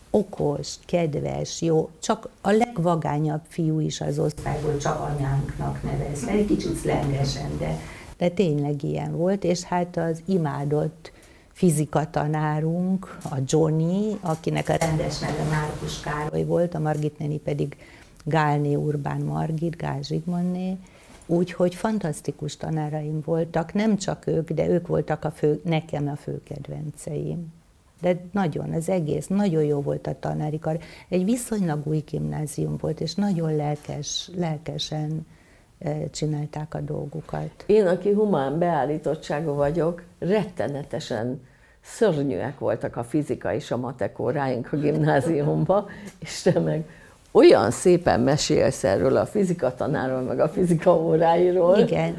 [0.10, 6.76] Okos, kedves, jó, csak a legvagányabb fiú is az osztályból csak anyánknak nevezte, egy kicsit
[6.76, 7.80] szlengesen, de,
[8.18, 11.12] de tényleg ilyen volt, és hát az imádott
[11.56, 17.78] fizikatanárunk, a Johnny, akinek a rendes neve Márkus Károly volt, a Margit néni pedig
[18.24, 20.78] Gálné Urbán Margit, Gál Zsigmonné,
[21.26, 26.42] úgyhogy fantasztikus tanáraim voltak, nem csak ők, de ők voltak a fő, nekem a fő
[26.44, 27.54] kedvenceim
[28.02, 30.80] de nagyon, az egész, nagyon jó volt a tanári kar.
[31.10, 35.26] Egy viszonylag új gimnázium volt, és nagyon lelkes, lelkesen
[36.12, 37.64] csinálták a dolgukat.
[37.66, 41.42] Én, aki humán beállítottságú vagyok, rettenetesen
[41.82, 45.86] szörnyűek voltak a fizika és a matek óráink a gimnáziumban,
[46.20, 46.86] és te meg
[47.32, 51.78] olyan szépen mesélsz erről a fizika tanáról, meg a fizika óráiról.
[51.78, 52.16] Igen,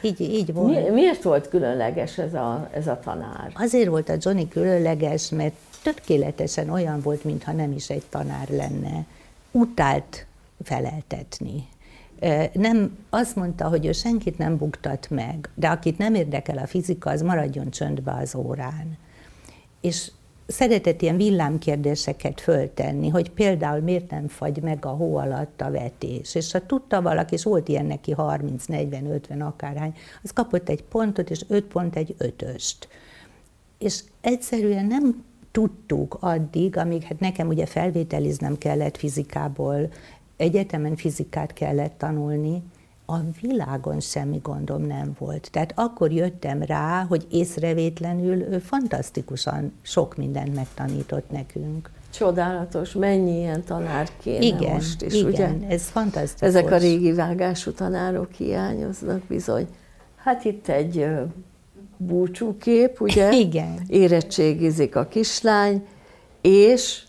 [0.00, 0.84] így, így volt.
[0.84, 3.52] Mi, miért volt különleges ez a, ez a tanár?
[3.54, 9.04] Azért volt a Johnny különleges, mert tökéletesen olyan volt, mintha nem is egy tanár lenne.
[9.50, 10.26] Utált
[10.62, 11.68] feleltetni.
[12.52, 17.10] Nem, azt mondta, hogy ő senkit nem buktat meg, de akit nem érdekel a fizika,
[17.10, 18.98] az maradjon csöndbe az órán.
[19.80, 20.10] És
[20.46, 26.34] szeretett ilyen villámkérdéseket föltenni, hogy például miért nem fagy meg a hó alatt a vetés.
[26.34, 30.82] És ha tudta valaki, és volt ilyen neki 30, 40, 50 akárhány, az kapott egy
[30.82, 32.88] pontot, és 5 pont egy ötöst.
[33.78, 39.90] És egyszerűen nem tudtuk addig, amíg hát nekem ugye felvételiznem kellett fizikából,
[40.40, 42.62] egyetemen fizikát kellett tanulni,
[43.06, 45.48] a világon semmi gondom nem volt.
[45.52, 51.90] Tehát akkor jöttem rá, hogy észrevétlenül ő fantasztikusan sok mindent megtanított nekünk.
[52.10, 55.68] Csodálatos, mennyi ilyen tanár kéne igen, most is, igen, ugye?
[55.68, 56.48] ez fantasztikus.
[56.48, 59.66] Ezek a régi vágású tanárok hiányoznak bizony.
[60.16, 61.06] Hát itt egy
[61.96, 63.32] búcsúkép, ugye?
[63.46, 63.80] Igen.
[63.86, 65.86] Érettségizik a kislány,
[66.40, 67.02] és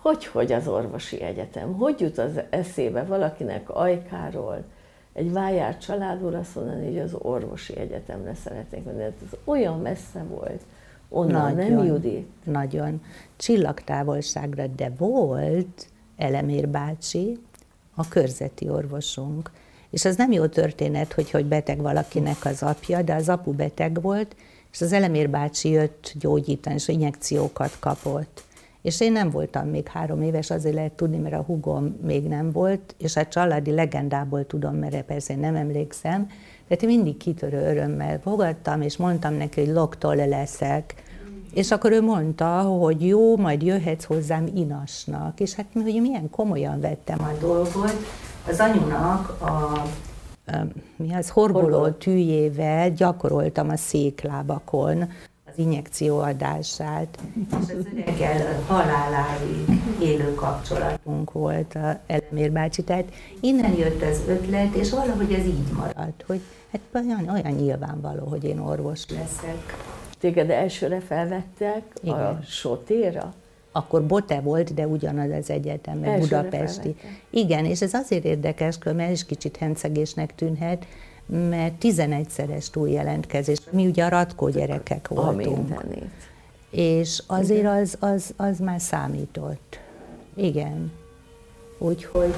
[0.00, 1.72] hogy, hogy az orvosi egyetem?
[1.72, 4.64] Hogy jut az eszébe valakinek ajkáról,
[5.12, 9.02] egy vájár családból azt mondani, hogy az orvosi egyetemre szeretnék menni.
[9.02, 10.62] Hát ez olyan messze volt.
[11.08, 12.26] Onnan, nagyon, nem Judi?
[12.44, 13.02] Nagyon.
[13.36, 15.86] Csillagtávolságra, de volt
[16.16, 17.38] Elemér bácsi,
[17.94, 19.50] a körzeti orvosunk.
[19.90, 24.02] És az nem jó történet, hogy, hogy beteg valakinek az apja, de az apu beteg
[24.02, 24.36] volt,
[24.72, 28.44] és az Elemér bácsi jött gyógyítani, és injekciókat kapott.
[28.82, 32.52] És én nem voltam még három éves, azért lehet tudni, mert a hugom még nem
[32.52, 36.28] volt, és a családi legendából tudom, mert persze én nem emlékszem,
[36.68, 40.94] de én mindig kitörő örömmel fogadtam, és mondtam neki, hogy loktól leszek.
[41.54, 45.40] És akkor ő mondta, hogy jó, majd jöhetsz hozzám inasnak.
[45.40, 47.92] És hát hogy milyen komolyan vettem a dolgot.
[48.48, 50.66] Az anyunak a, a
[50.96, 55.08] mi az, horgoló tűjével gyakoroltam a széklábakon,
[55.50, 62.82] az injekció adását, és az öreggel haláláig élő kapcsolatunk volt a Elemér bácsi.
[62.82, 66.40] Tehát innen jött az ötlet, és valahogy ez így maradt, hogy
[66.72, 69.76] hát olyan, olyan nyilvánvaló, hogy én orvos leszek.
[70.18, 72.14] Téged elsőre felvettek Igen.
[72.14, 73.34] a sotéra?
[73.72, 76.96] Akkor Bote volt, de ugyanaz az egyetem, meg Budapesti.
[76.98, 77.22] Felvettek.
[77.30, 80.86] Igen, és ez azért érdekes, mert is kicsit hencegésnek tűnhet,
[81.30, 83.58] mert 11-szeres túljelentkezés.
[83.70, 85.70] Mi ugye a ratkó gyerekek voltunk.
[85.70, 85.84] A
[86.70, 89.80] És azért az, az, az már számított.
[90.34, 90.92] Igen.
[91.78, 92.34] Úgyhogy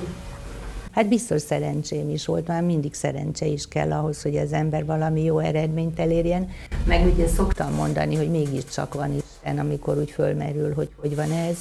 [0.91, 5.25] hát biztos szerencsém is volt, már mindig szerencse is kell ahhoz, hogy az ember valami
[5.25, 6.49] jó eredményt elérjen.
[6.87, 11.57] Meg ugye szoktam mondani, hogy mégiscsak van Isten, amikor úgy fölmerül, hogy hogy van ez,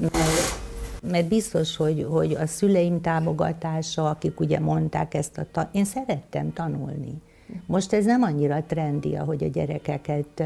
[0.00, 0.68] mert
[1.02, 5.46] mert biztos, hogy, hogy a szüleim támogatása, akik ugye mondták ezt a...
[5.52, 7.22] Ta- én szerettem tanulni.
[7.66, 10.42] Most ez nem annyira trendi, ahogy a gyerekeket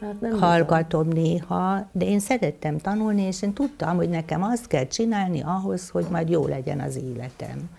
[0.00, 1.22] hát nem hallgatom tudom.
[1.22, 6.06] néha, de én szerettem tanulni, és én tudtam, hogy nekem azt kell csinálni ahhoz, hogy
[6.10, 7.70] majd jó legyen az életem.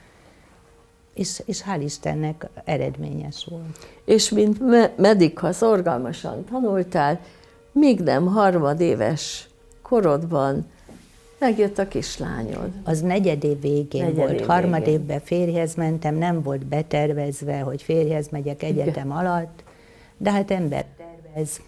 [1.14, 3.88] És, és hál' Istennek eredményes volt.
[4.06, 7.20] És mint me- medik, ha szorgalmasan tanultál,
[7.72, 9.50] még nem harmadéves
[9.82, 10.66] korodban
[11.40, 12.70] Megjött a kislányod.
[12.84, 14.46] Az negyedév végén negyed volt.
[14.46, 19.18] Harmadévben férjhez mentem, nem volt betervezve, hogy férjhez megyek egyetem Igen.
[19.18, 19.64] alatt,
[20.18, 21.62] de hát ember tervez.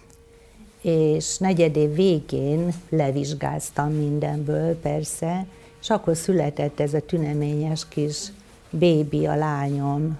[0.80, 5.46] És negyedév végén levizsgáztam mindenből, persze,
[5.80, 8.32] és akkor született ez a tüneményes kis
[8.70, 10.18] bébi, a lányom.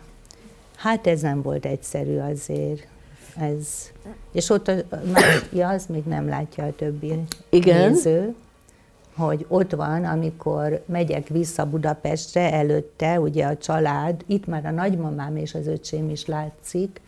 [0.76, 2.86] Hát ez nem volt egyszerű azért.
[3.40, 3.90] Ez.
[4.32, 4.74] És ott, a,
[5.52, 7.12] ja, az még nem látja a többi
[7.48, 7.90] Igen.
[7.90, 8.34] néző
[9.16, 15.36] hogy ott van, amikor megyek vissza Budapestre, előtte ugye a család, itt már a nagymamám
[15.36, 17.00] és az öcsém is látszik,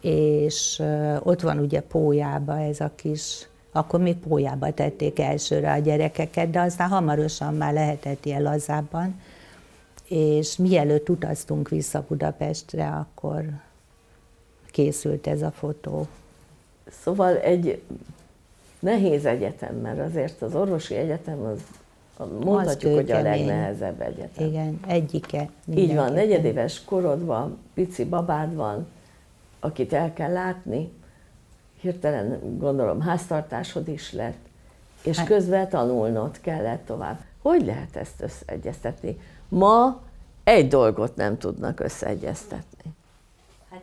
[0.00, 0.82] és
[1.22, 6.60] ott van ugye Pójába ez a kis, akkor még Pójába tették elsőre a gyerekeket, de
[6.60, 9.20] aztán hamarosan már lehetett ilyen lazábban,
[10.08, 13.44] és mielőtt utaztunk vissza Budapestre, akkor
[14.70, 16.06] készült ez a fotó.
[17.02, 17.82] Szóval egy
[18.78, 21.60] nehéz egyetem, mert azért az orvosi egyetem az
[22.26, 24.46] mondhatjuk, hogy a legnehezebb egyetem.
[24.46, 25.48] Igen, egyike.
[25.74, 28.86] Így van, negyedéves korodban pici babád van,
[29.60, 30.92] akit el kell látni,
[31.80, 34.46] hirtelen gondolom háztartásod is lett,
[35.02, 37.18] és hát, közben tanulnod kellett tovább.
[37.42, 39.20] Hogy lehet ezt összeegyeztetni?
[39.48, 40.00] Ma
[40.44, 42.90] egy dolgot nem tudnak összeegyeztetni.
[43.70, 43.82] Hát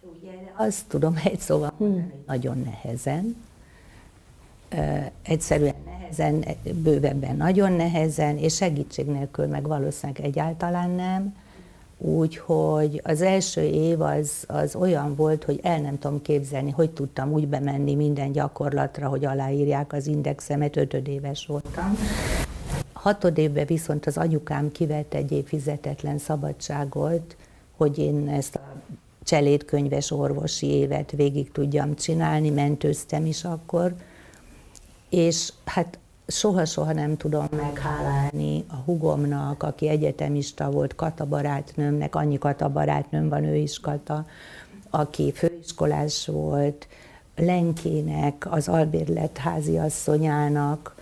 [0.00, 2.12] ugye azt tudom egy szóval hmm.
[2.26, 3.36] nagyon nehezen,
[5.22, 6.44] egyszerűen nehezen,
[6.82, 11.34] bővebben nagyon nehezen, és segítség nélkül meg valószínűleg egyáltalán nem.
[12.00, 17.32] Úgyhogy az első év az, az olyan volt, hogy el nem tudom képzelni, hogy tudtam
[17.32, 21.98] úgy bemenni minden gyakorlatra, hogy aláírják az indexemet, ötödéves voltam.
[22.92, 27.36] Hatodévben viszont az anyukám kivett egy év fizetetlen szabadságot,
[27.76, 28.74] hogy én ezt a
[29.22, 33.94] cselédkönyves orvosi évet végig tudjam csinálni, mentőztem is akkor,
[35.08, 42.68] és hát soha-soha nem tudom meghálálni a hugomnak, aki egyetemista volt, Kata barátnőmnek, annyi Kata
[42.68, 44.26] barátnőm van, ő is Kata,
[44.90, 46.88] aki főiskolás volt,
[47.36, 50.94] Lenkének, az albérlet háziasszonyának,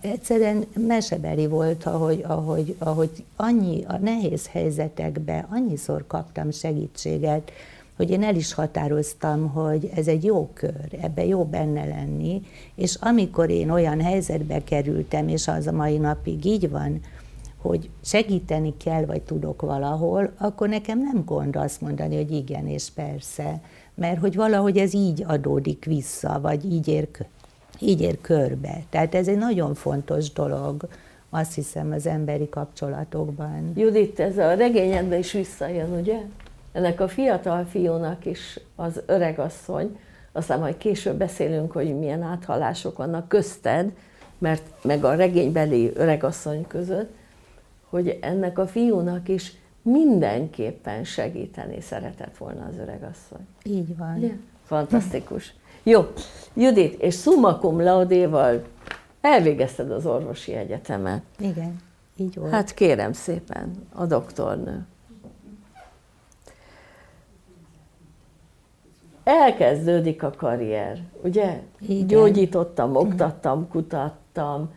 [0.00, 7.50] egyszerűen mesebeli volt, ahogy, ahogy, ahogy annyi a nehéz helyzetekben annyiszor kaptam segítséget,
[7.96, 12.42] hogy én el is határoztam, hogy ez egy jó kör, ebbe jó benne lenni,
[12.74, 17.00] és amikor én olyan helyzetbe kerültem, és az a mai napig így van,
[17.62, 22.90] hogy segíteni kell, vagy tudok valahol, akkor nekem nem gond azt mondani, hogy igen és
[22.94, 23.60] persze,
[23.94, 27.08] mert hogy valahogy ez így adódik vissza, vagy így ér,
[27.78, 28.82] így ér körbe.
[28.90, 30.88] Tehát ez egy nagyon fontos dolog,
[31.30, 33.72] azt hiszem az emberi kapcsolatokban.
[33.74, 36.20] Judit, ez a regényedben is visszajön, ugye?
[36.72, 39.98] Ennek a fiatal fiúnak is az öregasszony,
[40.32, 43.92] aztán majd később beszélünk, hogy milyen áthallások vannak közted,
[44.38, 47.10] mert meg a regénybeli öregasszony között,
[47.88, 53.46] hogy ennek a fiúnak is mindenképpen segíteni szeretett volna az öregasszony.
[53.62, 54.16] Így van.
[54.16, 54.32] Ugye?
[54.64, 55.54] Fantasztikus.
[55.82, 56.12] Jó,
[56.54, 58.62] Judit, és summa cum laudéval
[59.20, 61.22] elvégezted az orvosi egyetemet.
[61.38, 61.76] Igen,
[62.16, 62.50] így volt.
[62.50, 64.86] Hát kérem szépen, a doktornő.
[69.24, 71.60] Elkezdődik a karrier, ugye?
[71.80, 72.06] Igen.
[72.06, 74.70] Gyógyítottam, oktattam, kutattam.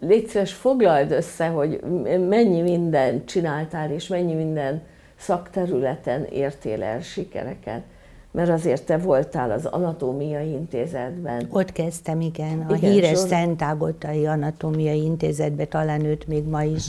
[0.00, 1.80] Légy szíves, foglald össze, hogy
[2.28, 4.82] mennyi mindent csináltál, és mennyi minden
[5.16, 7.82] szakterületen értél el sikereket.
[8.30, 11.46] Mert azért te voltál az Anatómiai Intézetben.
[11.50, 12.60] Ott kezdtem, igen.
[12.68, 13.28] A igen, híres sor...
[13.28, 16.84] Szent Ágotai Anatómiai Intézetben, talán őt még ma is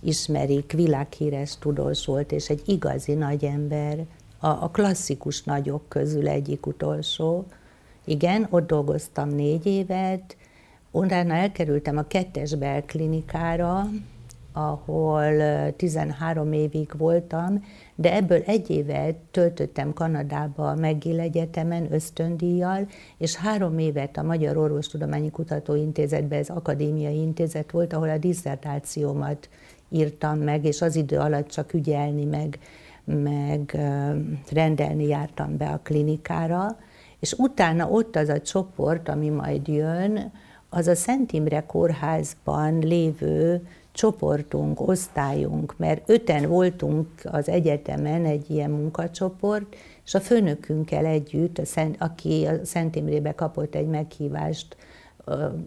[0.00, 3.96] ismerik, világhíres tudós volt, és egy igazi nagy ember
[4.44, 7.44] a, a klasszikus nagyok közül egyik utolsó.
[8.04, 10.36] Igen, ott dolgoztam négy évet,
[10.90, 13.88] utána elkerültem a kettes belklinikára,
[14.52, 15.32] ahol
[15.76, 23.78] 13 évig voltam, de ebből egy évet töltöttem Kanadába a McGill Egyetemen ösztöndíjjal, és három
[23.78, 29.48] évet a Magyar Orvostudományi Kutatóintézetben, ez akadémiai intézet volt, ahol a diszertációmat
[29.88, 32.58] írtam meg, és az idő alatt csak ügyelni meg
[33.04, 33.78] meg
[34.52, 36.76] rendelni jártam be a klinikára,
[37.20, 40.32] és utána ott az a csoport, ami majd jön,
[40.68, 48.70] az a Szent Imre kórházban lévő csoportunk, osztályunk, mert öten voltunk az egyetemen egy ilyen
[48.70, 54.76] munkacsoport, és a főnökünkkel együtt, a Szent, aki a Szent Imrébe kapott egy meghívást,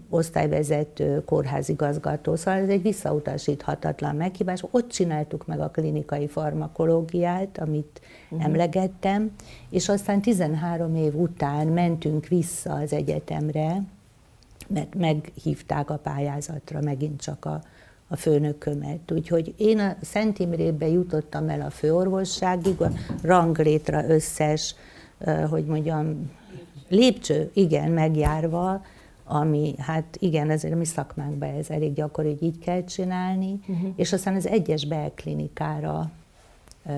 [0.10, 4.64] osztályvezető, kórházigazgató, szóval ez egy visszautasíthatatlan meghívás.
[4.72, 8.46] Ott csináltuk meg a klinikai farmakológiát, amit uh-huh.
[8.46, 9.32] emlegettem,
[9.70, 13.84] és aztán 13 év után mentünk vissza az egyetemre,
[14.68, 17.62] mert meghívták a pályázatra megint csak a,
[18.08, 19.12] a főnökömet.
[19.12, 22.92] Úgyhogy én a Szent Imrébe jutottam el a főorvosságig, a
[23.22, 24.76] ranglétra összes,
[25.50, 26.32] hogy mondjam,
[26.90, 28.82] lépcső, igen, megjárva,
[29.28, 33.90] ami, hát igen, ezért a mi szakmánkban ez elég gyakori, hogy így kell csinálni, uh-huh.
[33.96, 36.12] és aztán az egyes belklinikára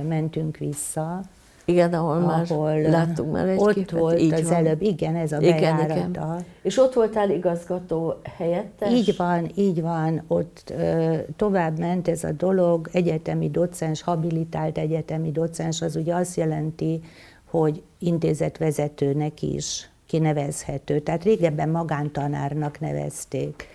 [0.07, 1.21] mentünk vissza,
[1.69, 3.99] igen, ahol, már ahol láttunk már egy Ott képet.
[3.99, 4.53] volt így az van.
[4.53, 6.09] előbb, igen, ez a igen, bejárata.
[6.09, 6.45] Igen.
[6.61, 8.93] És ott voltál igazgató helyettes?
[8.93, 10.23] Így van, így van.
[10.27, 16.35] Ott ö, tovább ment ez a dolog, egyetemi docens, habilitált egyetemi docens, az ugye azt
[16.35, 17.01] jelenti,
[17.45, 21.00] hogy intézetvezetőnek is kinevezhető.
[21.00, 23.67] Tehát régebben magántanárnak nevezték.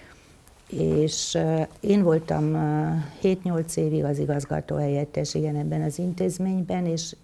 [0.69, 1.39] És
[1.81, 2.53] én voltam
[3.23, 7.17] 7-8 évig az igazgató helyettes, igen, ebben az intézményben, és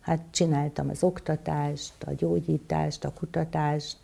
[0.00, 3.96] hát csináltam az oktatást, a gyógyítást, a kutatást,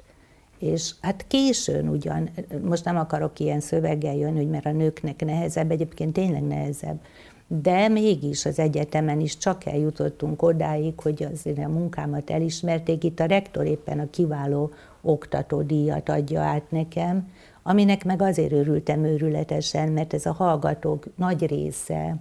[0.59, 2.31] és hát későn ugyan,
[2.63, 7.01] most nem akarok ilyen szöveggel jönni, hogy mert a nőknek nehezebb, egyébként tényleg nehezebb,
[7.47, 13.05] de mégis az egyetemen is csak eljutottunk odáig, hogy azért a munkámat elismerték.
[13.05, 14.71] Itt a rektor éppen a kiváló
[15.03, 17.29] oktatódíjat adja át nekem,
[17.63, 22.17] aminek meg azért örültem őrületesen, mert ez a hallgatók nagy része,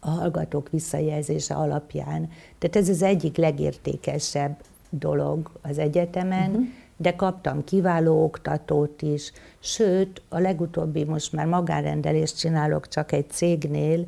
[0.00, 2.28] a hallgatók visszajelzése alapján.
[2.58, 4.56] Tehát ez az egyik legértékesebb
[4.90, 6.64] dolog az egyetemen, uh-huh.
[6.96, 14.06] de kaptam kiváló oktatót is, sőt, a legutóbbi, most már magánrendelést csinálok csak egy cégnél,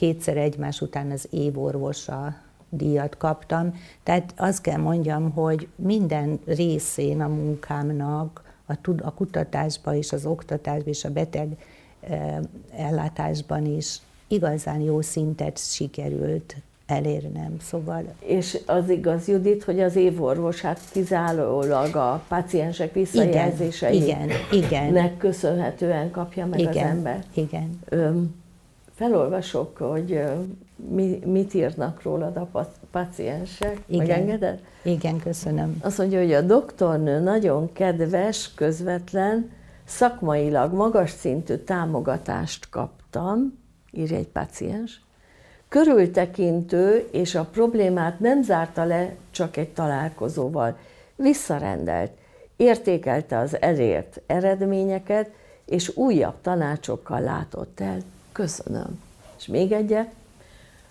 [0.00, 2.34] kétszer egymás után az évorvosa
[2.68, 3.74] díjat kaptam.
[4.02, 10.26] Tehát azt kell mondjam, hogy minden részén a munkámnak, a, tud, a kutatásban és az
[10.26, 11.56] oktatásban és a beteg
[12.00, 12.40] e,
[12.76, 17.56] ellátásban is igazán jó szintet sikerült elérnem.
[17.60, 18.14] Szóval...
[18.18, 25.16] És az igaz, Judit, hogy az évorvos hát kizárólag a páciensek visszajelzéseinek igen, igen, igen.
[25.16, 27.24] köszönhetően kapja meg igen, az ember.
[27.34, 27.78] Igen.
[27.88, 28.39] Öm,
[29.00, 30.22] felolvasok, hogy
[30.90, 33.80] mi, mit írnak rólad a paciensek.
[33.86, 34.06] Igen.
[34.06, 34.60] Megengeded?
[34.82, 35.76] Igen, köszönöm.
[35.82, 39.50] Azt mondja, hogy a doktornő nagyon kedves, közvetlen,
[39.84, 43.58] szakmailag magas szintű támogatást kaptam,
[43.90, 45.00] írja egy paciens,
[45.68, 50.76] körültekintő, és a problémát nem zárta le csak egy találkozóval.
[51.16, 52.12] Visszarendelt,
[52.56, 55.30] értékelte az elért eredményeket,
[55.64, 57.98] és újabb tanácsokkal látott el
[58.40, 59.02] köszönöm.
[59.38, 60.08] És még egyet,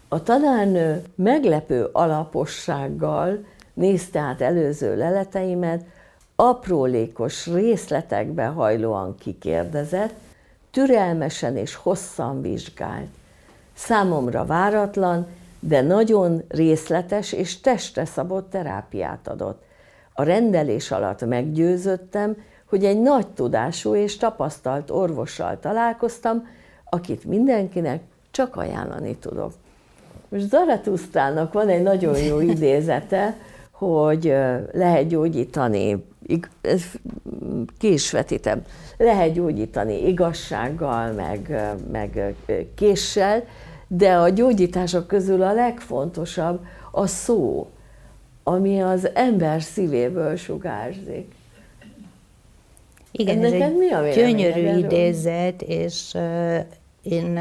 [0.08, 5.86] a tanárnő meglepő alapossággal nézte át előző leleteimet,
[6.36, 10.14] aprólékos részletekbe hajlóan kikérdezett,
[10.72, 13.10] türelmesen és hosszan vizsgált.
[13.74, 15.28] Számomra váratlan,
[15.60, 19.64] de nagyon részletes és testre szabott terápiát adott.
[20.14, 26.48] A rendelés alatt meggyőzöttem, hogy egy nagy tudású és tapasztalt orvossal találkoztam,
[26.90, 29.52] akit mindenkinek csak ajánlani tudok.
[30.30, 33.38] Most Zaratusztának van egy nagyon jó idézete,
[33.72, 34.24] hogy
[34.72, 36.06] lehet gyógyítani,
[37.78, 38.62] ki is vetítem,
[38.98, 42.36] lehet gyógyítani igazsággal, meg, meg
[42.76, 43.44] késsel,
[43.88, 47.70] de a gyógyítások közül a legfontosabb a szó,
[48.44, 51.36] ami az ember szívéből sugárzik.
[53.12, 56.18] Igen, ez egy mi a gyönyörű idézet, és
[57.02, 57.38] én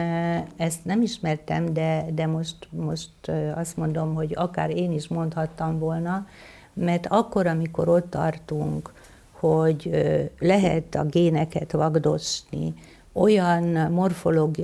[0.57, 3.11] ezt nem ismertem, de, de most, most
[3.54, 6.26] azt mondom, hogy akár én is mondhattam volna,
[6.72, 8.92] mert akkor, amikor ott tartunk,
[9.33, 9.90] hogy
[10.38, 12.74] lehet a géneket vagdosni,
[13.12, 14.54] olyan morfológ,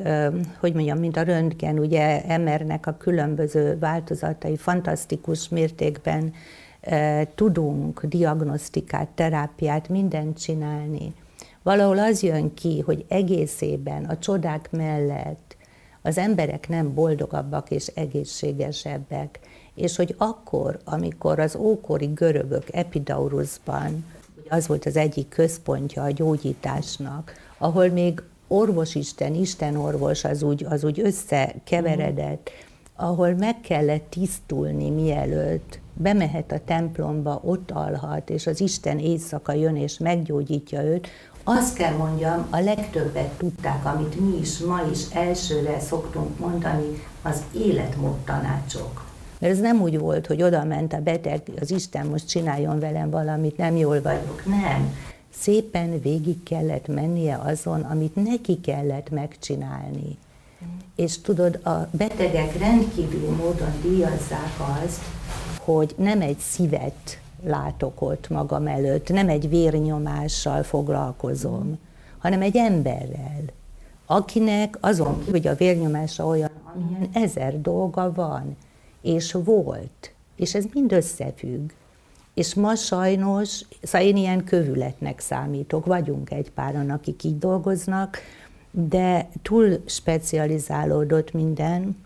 [0.61, 6.33] hogy mondjam, mint a röntgen, ugye emernek a különböző változatai fantasztikus mértékben
[7.35, 11.15] tudunk diagnosztikát, terápiát, mindent csinálni.
[11.63, 15.57] Valahol az jön ki, hogy egészében a csodák mellett
[16.03, 19.41] az emberek nem boldogabbak és egészségesebbek,
[19.75, 24.05] és hogy akkor, amikor az ókori görögök Epidaurusban,
[24.49, 30.85] az volt az egyik központja a gyógyításnak, ahol még orvosisten, Isten orvos az úgy, az
[30.85, 32.51] úgy összekeveredett,
[32.97, 39.77] ahol meg kellett tisztulni mielőtt bemehet a templomba, ott alhat, és az Isten éjszaka jön
[39.77, 41.09] és meggyógyítja őt,
[41.47, 47.43] azt kell mondjam, a legtöbbet tudták, amit mi is ma is elsőre szoktunk mondani, az
[47.57, 49.05] életmód tanácsok.
[49.39, 53.11] Mert ez nem úgy volt, hogy oda ment a beteg, az Isten most csináljon velem
[53.11, 54.45] valamit, nem jól vagyok.
[54.45, 54.97] Nem.
[55.31, 60.19] Szépen végig kellett mennie azon, amit neki kellett megcsinálni.
[60.97, 65.03] És tudod, a betegek rendkívül módon díjazzák azt,
[65.61, 71.79] hogy nem egy szívet látok ott magam előtt, nem egy vérnyomással foglalkozom,
[72.19, 73.43] hanem egy emberrel,
[74.07, 78.57] akinek azon kívül, hogy a vérnyomása olyan, amilyen ezer dolga van,
[79.03, 81.71] és volt, és ez mind összefügg.
[82.35, 88.19] És ma sajnos, szóval én ilyen kövületnek számítok, vagyunk egy páran, akik így dolgoznak,
[88.77, 91.97] de túl specializálódott minden,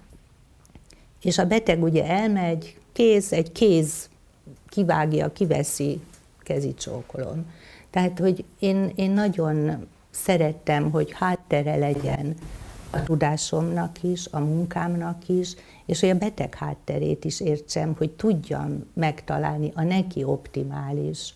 [1.22, 4.08] és a beteg ugye elmegy, kéz, egy kéz
[4.68, 6.00] kivágja, kiveszi,
[6.38, 7.52] kezi csókolom.
[7.90, 12.34] Tehát, hogy én, én nagyon szerettem, hogy háttere legyen
[12.90, 15.54] a tudásomnak is, a munkámnak is,
[15.86, 21.34] és hogy a beteg hátterét is értsem, hogy tudjam megtalálni a neki optimális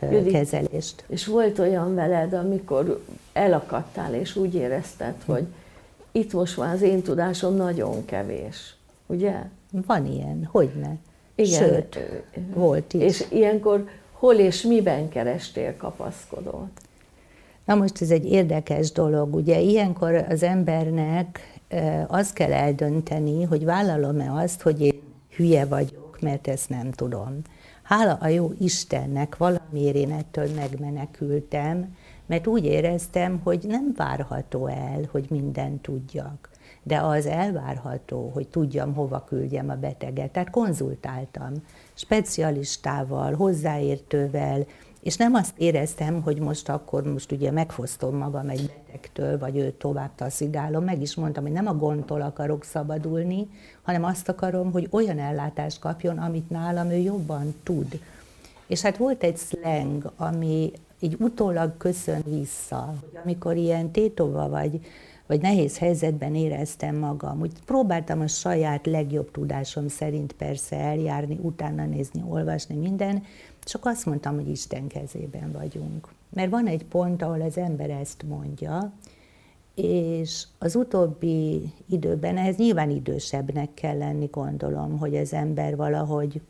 [0.00, 1.04] Judit, kezelést.
[1.08, 5.46] És volt olyan veled, amikor elakadtál, és úgy érezted, hogy
[6.12, 8.74] itt most már az én tudásom nagyon kevés,
[9.06, 9.34] ugye?
[9.86, 10.90] Van ilyen, hogy ne.
[11.34, 11.68] Igen.
[11.68, 11.98] Sőt,
[12.54, 13.02] volt is.
[13.02, 16.70] És ilyenkor hol és miben kerestél kapaszkodót?
[17.64, 19.34] Na most ez egy érdekes dolog.
[19.34, 21.58] Ugye ilyenkor az embernek
[22.06, 25.00] azt kell eldönteni, hogy vállalom-e azt, hogy én
[25.36, 27.38] hülye vagyok, mert ezt nem tudom.
[27.86, 35.08] Hála a jó Istennek valamiért én ettől megmenekültem, mert úgy éreztem, hogy nem várható el,
[35.10, 36.50] hogy mindent tudjak
[36.86, 40.30] de az elvárható, hogy tudjam, hova küldjem a beteget.
[40.30, 41.52] Tehát konzultáltam
[41.94, 44.66] specialistával, hozzáértővel,
[45.06, 49.74] és nem azt éreztem, hogy most akkor most ugye megfosztom magam egy betegtől, vagy őt
[49.74, 53.48] tovább taszigálom, meg is mondtam, hogy nem a gondtól akarok szabadulni,
[53.82, 58.00] hanem azt akarom, hogy olyan ellátást kapjon, amit nálam ő jobban tud.
[58.66, 64.80] És hát volt egy slang, ami így utólag köszön vissza, hogy amikor ilyen tétova vagy
[65.26, 67.40] vagy nehéz helyzetben éreztem magam.
[67.40, 73.22] Úgy próbáltam a saját legjobb tudásom szerint persze eljárni, utána nézni, olvasni, minden,
[73.66, 76.08] csak azt mondtam, hogy Isten kezében vagyunk.
[76.28, 78.92] Mert van egy pont, ahol az ember ezt mondja,
[79.74, 86.40] és az utóbbi időben, ehhez nyilván idősebbnek kell lenni, gondolom, hogy az ember valahogy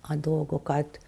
[0.00, 0.98] a dolgokat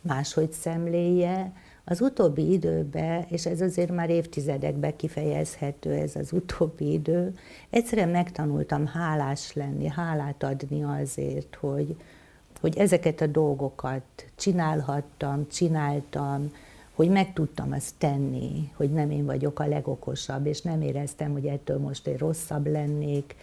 [0.00, 1.52] máshogy szemléje,
[1.84, 7.36] az utóbbi időben, és ez azért már évtizedekben kifejezhető ez az utóbbi idő,
[7.70, 11.96] egyszerűen megtanultam hálás lenni, hálát adni azért, hogy,
[12.64, 14.02] hogy ezeket a dolgokat
[14.36, 16.52] csinálhattam, csináltam,
[16.94, 21.46] hogy meg tudtam azt tenni, hogy nem én vagyok a legokosabb, és nem éreztem, hogy
[21.46, 23.36] ettől most én rosszabb lennék.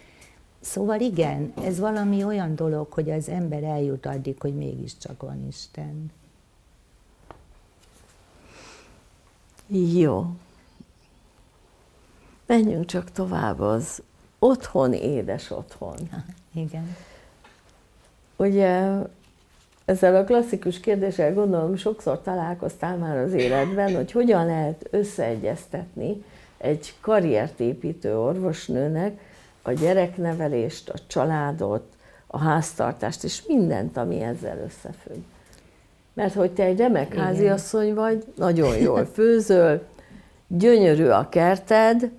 [0.60, 6.10] Szóval igen, ez valami olyan dolog, hogy az ember eljut addig, hogy mégiscsak van Isten.
[9.92, 10.26] Jó.
[12.46, 14.02] Menjünk csak tovább az
[14.38, 15.96] otthon, édes otthon.
[16.54, 16.96] Igen.
[18.42, 18.88] Ugye
[19.84, 26.24] ezzel a klasszikus kérdéssel gondolom sokszor találkoztál már az életben, hogy hogyan lehet összeegyeztetni
[26.58, 29.20] egy karriert építő orvosnőnek
[29.62, 31.84] a gyereknevelést, a családot,
[32.26, 35.22] a háztartást és mindent, ami ezzel összefügg.
[36.12, 39.86] Mert hogy te egy remek háziasszony vagy, nagyon jól főzöl,
[40.46, 42.10] gyönyörű a kerted,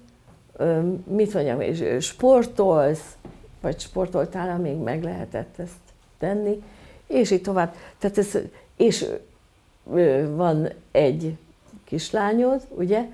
[1.04, 3.18] mit mondjam, és sportolsz,
[3.62, 5.83] vagy sportoltál, amíg meg lehetett ezt
[6.24, 6.64] tenni,
[7.08, 7.76] és így tovább.
[7.98, 8.38] Tehát ez,
[8.78, 9.06] és
[10.36, 11.36] van egy
[11.84, 13.06] kislányod, ugye,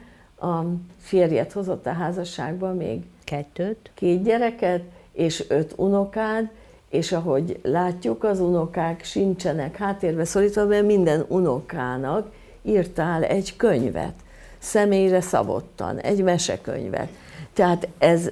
[0.41, 0.63] a
[0.99, 4.81] férjed hozott a házasságba még kettőt, két gyereket,
[5.11, 6.49] és öt unokád,
[6.89, 12.31] és ahogy látjuk, az unokák sincsenek háttérbe szorítva, mert minden unokának
[12.61, 14.13] írtál egy könyvet,
[14.57, 17.09] személyre szabottan, egy mesekönyvet.
[17.53, 18.29] Tehát ez,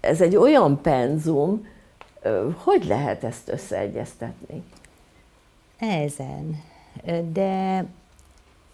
[0.00, 1.66] ez egy olyan penzum,
[2.56, 4.62] hogy lehet ezt összeegyeztetni?
[5.78, 6.62] Ezen.
[7.32, 7.84] De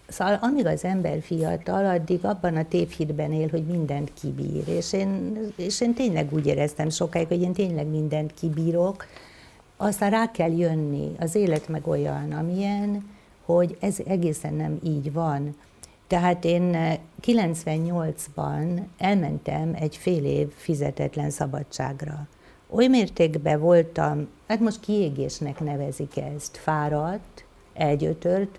[0.09, 4.69] Szóval amíg az ember fiatal, addig abban a tévhitben él, hogy mindent kibír.
[4.69, 9.07] És én, és én tényleg úgy éreztem sokáig, hogy én tényleg mindent kibírok.
[9.77, 13.11] Aztán rá kell jönni, az élet meg olyan, amilyen,
[13.45, 15.57] hogy ez egészen nem így van.
[16.07, 16.77] Tehát én
[17.27, 22.29] 98-ban elmentem egy fél év fizetetlen szabadságra
[22.71, 27.45] oly mértékben voltam, hát most kiégésnek nevezik ezt, fáradt,
[27.75, 28.59] elgyötört,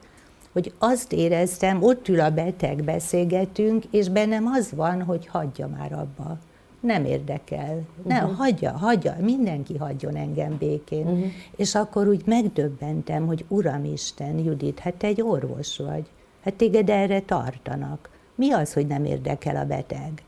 [0.51, 5.93] hogy azt éreztem, ott ül a beteg, beszélgetünk, és bennem az van, hogy hagyja már
[5.93, 6.37] abba.
[6.79, 7.81] Nem érdekel.
[8.03, 8.37] Nem, uh-huh.
[8.37, 11.05] hagyja, hagyja, mindenki hagyjon engem békén.
[11.07, 11.25] Uh-huh.
[11.55, 16.05] És akkor úgy megdöbbentem, hogy Uram Isten, Judit, hát te egy orvos vagy.
[16.43, 18.09] Hát téged erre tartanak.
[18.35, 20.23] Mi az, hogy nem érdekel a beteg?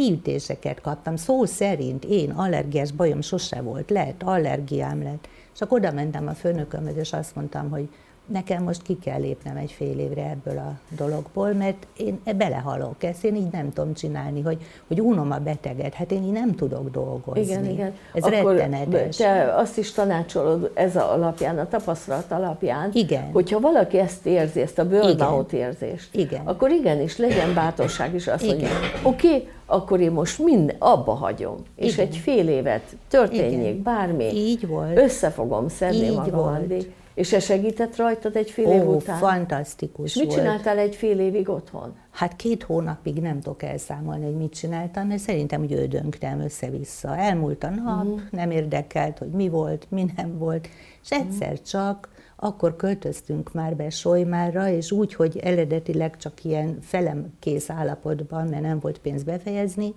[0.00, 5.28] Kiütéseket kaptam, szó szerint én allergiás bajom sose volt, lehet, allergiám lett.
[5.54, 7.88] És akkor oda mentem a főnökömhez, és azt mondtam, hogy
[8.32, 13.24] nekem most ki kell lépnem egy fél évre ebből a dologból, mert én belehalok ezt,
[13.24, 16.90] én így nem tudom csinálni, hogy, hogy unom a beteget, hát én így nem tudok
[16.90, 17.42] dolgozni.
[17.42, 17.94] Igen, igen.
[18.14, 19.16] Ez Akkor rettenetes.
[19.16, 23.30] Te azt is tanácsolod ez a alapján, a tapasztalat alapján, igen.
[23.32, 26.46] hogyha valaki ezt érzi, ezt a burnout érzést, igen.
[26.46, 28.68] akkor igenis legyen bátorság is azt mondja,
[29.02, 32.06] oké, okay, akkor én most minden, abba hagyom, és Igen.
[32.06, 33.82] egy fél évet történjék Igen.
[33.82, 34.98] bármi, Így volt.
[34.98, 36.56] össze fogom szedni Így magam volt.
[36.56, 36.92] addig.
[37.20, 39.18] És ez segített rajtad egy fél Ó, év után?
[39.18, 40.38] fantasztikus És mit volt.
[40.38, 41.94] csináltál egy fél évig otthon?
[42.10, 47.16] Hát két hónapig nem tudok elszámolni, hogy mit csináltam, mert szerintem úgy ödöngtem össze-vissza.
[47.16, 48.20] Elmúlt a nap, uh-huh.
[48.30, 50.68] nem érdekelt, hogy mi volt, mi nem volt,
[51.02, 51.66] és egyszer uh-huh.
[51.66, 58.46] csak akkor költöztünk már be Solymárra, és úgy, hogy eredetileg csak ilyen felem kész állapotban,
[58.46, 59.94] mert nem volt pénz befejezni,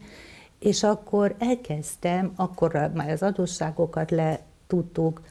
[0.60, 5.22] és akkor elkezdtem, akkor már az adósságokat le tudtuk,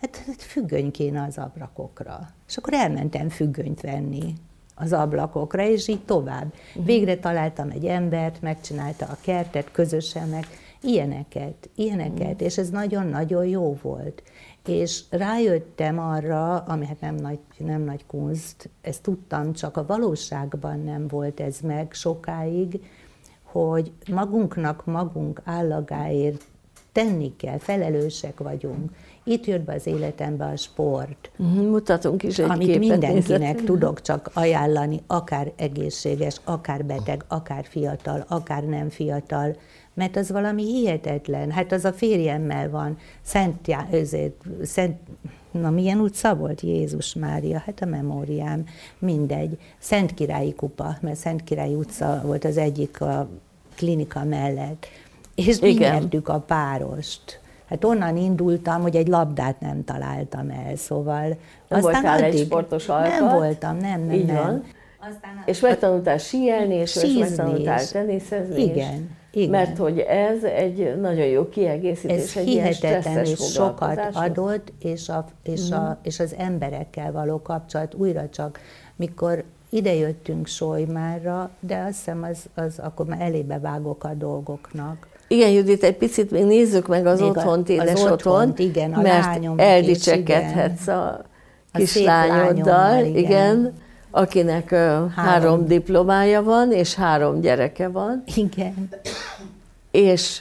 [0.00, 2.28] hát, hát függöny kéne az ablakokra.
[2.48, 4.34] És akkor elmentem függönyt venni
[4.74, 6.52] az ablakokra, és így tovább.
[6.68, 6.84] Uh-huh.
[6.84, 10.46] Végre találtam egy embert, megcsinálta a kertet közösen, meg
[10.82, 12.42] ilyeneket, ilyeneket, uh-huh.
[12.42, 14.22] és ez nagyon-nagyon jó volt.
[14.66, 20.80] És rájöttem arra, ami hát nem nagy, nem nagy kunst, ezt tudtam, csak a valóságban
[20.80, 22.80] nem volt ez meg sokáig,
[23.42, 26.44] hogy magunknak magunk állagáért
[26.92, 28.90] tenni kell, felelősek vagyunk.
[29.24, 31.30] Itt jött be az életembe a sport.
[31.36, 33.64] Uh-huh, mutatunk is egy Amit képet mindenkinek nézett.
[33.64, 39.56] tudok csak ajánlani, akár egészséges, akár beteg, akár fiatal, akár nem fiatal,
[39.94, 41.50] mert az valami hihetetlen.
[41.50, 44.96] Hát az a férjemmel van, Szent, Já, özét, Szent
[45.50, 48.64] na milyen utca volt Jézus Mária, hát a memóriám,
[48.98, 49.58] mindegy.
[49.78, 53.28] Szent Királyi kupa, mert Szent Királyi utca volt az egyik a
[53.76, 54.86] klinika mellett.
[55.34, 57.40] És mi nyertük a párost.
[57.70, 61.26] Hát onnan indultam, hogy egy labdát nem találtam el, szóval...
[61.28, 61.36] Nem
[61.68, 63.20] aztán voltál addig, egy sportos alkat?
[63.20, 64.36] Nem voltam, nem, nem, Így nem.
[64.36, 64.64] Van.
[64.98, 69.18] Aztán és megtanultál síelni, és, és megtanultál teniszezni Igen.
[69.32, 69.50] Igen.
[69.50, 75.26] Mert hogy ez egy nagyon jó kiegészítés, ez egy hihetetlen, és sokat adott, és, a,
[75.42, 75.72] és, mm.
[75.72, 78.60] a, és az emberekkel való kapcsolat újra csak,
[78.96, 85.08] mikor idejöttünk Solymárra, de azt hiszem, az, az akkor már elébe vágok a dolgoknak.
[85.32, 89.00] Igen, Judit, egy picit még nézzük meg az még otthont, édes az otthont, igen, a
[89.00, 91.24] mert eldicsekedhetsz a
[91.72, 93.16] kislányoddal, igen.
[93.16, 93.72] igen
[94.10, 95.08] akinek három.
[95.08, 98.22] három diplomája van, és három gyereke van.
[98.34, 98.88] Igen.
[99.90, 100.40] És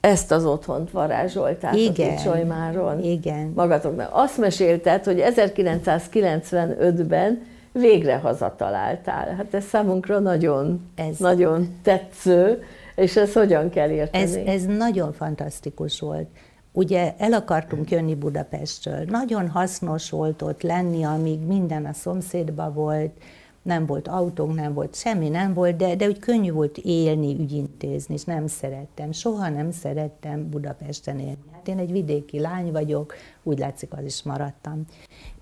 [0.00, 2.12] ezt az otthont varázsoltátok Igen.
[2.12, 3.02] itt Solymáron.
[3.02, 3.52] Igen.
[3.54, 4.08] Magatoknak.
[4.12, 7.42] Azt mesélted, hogy 1995-ben
[7.72, 9.34] végre hazataláltál.
[9.36, 12.62] Hát ez számunkra nagyon, ez, nagyon tetsző,
[13.00, 14.24] és ez hogyan kell érteni?
[14.24, 16.28] Ez, ez nagyon fantasztikus volt.
[16.72, 19.04] Ugye el akartunk jönni Budapestről.
[19.08, 23.12] Nagyon hasznos volt ott lenni, amíg minden a szomszédba volt,
[23.62, 28.14] nem volt autónk, nem volt semmi, nem volt, de, de úgy könnyű volt élni, ügyintézni,
[28.14, 29.12] és nem szerettem.
[29.12, 31.38] Soha nem szerettem Budapesten élni.
[31.52, 34.84] Hát én egy vidéki lány vagyok, úgy látszik, az is maradtam.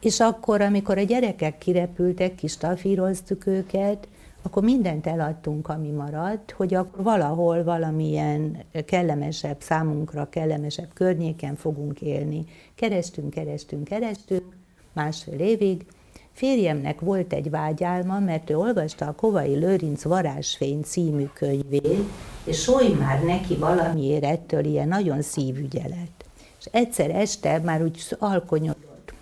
[0.00, 4.08] És akkor, amikor a gyerekek kirepültek, kis tafíroztuk őket,
[4.48, 12.44] akkor mindent eladtunk, ami maradt, hogy akkor valahol valamilyen kellemesebb, számunkra kellemesebb környéken fogunk élni.
[12.74, 14.56] Kerestünk, kerestünk, kerestünk,
[14.92, 15.86] másfél évig.
[16.32, 22.08] Férjemnek volt egy vágyálma, mert ő olvasta a Kovai Lőrinc Varázsfény című könyvét,
[22.44, 26.24] és soly már neki valamiért ettől ilyen nagyon szívügye lett.
[26.58, 29.12] És egyszer este már úgy alkonyodott.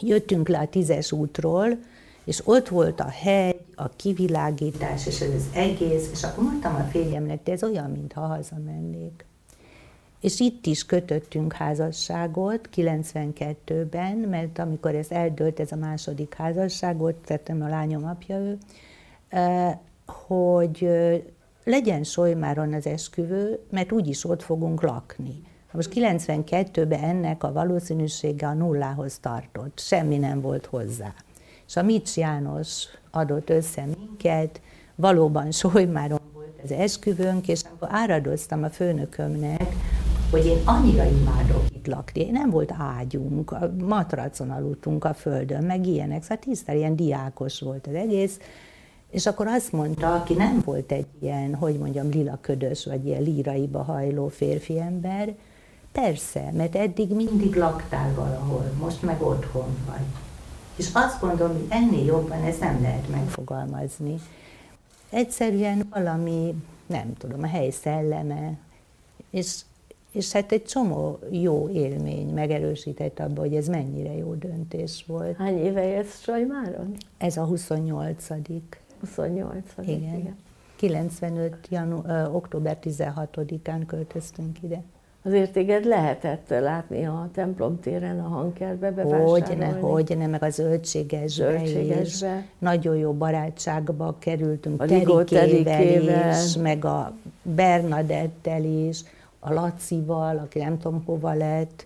[0.00, 1.78] Jöttünk le a tízes útról,
[2.24, 6.82] és ott volt a hegy, a kivilágítás, és ez az egész, és akkor mondtam a
[6.90, 9.24] férjemnek, de ez olyan, mintha hazamennék.
[10.20, 17.62] És itt is kötöttünk házasságot 92-ben, mert amikor ez eldőlt, ez a második házasságot, tettem
[17.62, 18.58] a lányom apja ő,
[20.06, 20.88] hogy
[21.64, 25.42] legyen Solymáron az esküvő, mert úgyis ott fogunk lakni.
[25.72, 31.14] Most 92-ben ennek a valószínűsége a nullához tartott, semmi nem volt hozzá.
[31.68, 34.60] És a Mics János adott össze minket,
[34.94, 39.74] valóban Solymáron volt az esküvőnk, és akkor áradoztam a főnökömnek,
[40.30, 42.30] hogy én annyira imádok itt lakni.
[42.30, 46.22] Nem volt ágyunk, a matracon aludtunk a földön, meg ilyenek.
[46.22, 48.38] Szóval tisztel, ilyen diákos volt az egész.
[49.10, 53.22] És akkor azt mondta, aki nem volt egy ilyen, hogy mondjam, lila ködös, vagy ilyen
[53.22, 55.34] líraiba hajló férfi ember,
[55.92, 60.23] persze, mert eddig mindig laktál valahol, most meg otthon vagy.
[60.76, 64.14] És azt gondolom, hogy ennél jobban ez nem lehet megfogalmazni.
[65.10, 66.54] Egyszerűen valami,
[66.86, 68.58] nem tudom, a hely szelleme,
[69.30, 69.60] és,
[70.12, 75.36] és hát egy csomó jó élmény megerősített abban, hogy ez mennyire jó döntés volt.
[75.36, 76.94] Hány éve élsz Sajmáron?
[77.18, 78.26] Ez a 28
[79.00, 79.96] 28 igen.
[79.96, 80.36] igen.
[80.76, 81.68] 95.
[81.70, 84.82] Janu, ö, október 16-án költöztünk ide.
[85.26, 89.80] Azért téged lehetett látni a templom téren, a hangkerbe bevásárolni?
[89.80, 92.38] Hogyne, ne, meg a zöldségesbe, zöldségesbe.
[92.38, 92.44] is.
[92.58, 94.84] Nagyon jó barátságba kerültünk a
[95.24, 97.12] Terikével is, meg a
[97.42, 99.00] Bernadettel is,
[99.38, 101.84] a Lacival, aki nem tudom hova lett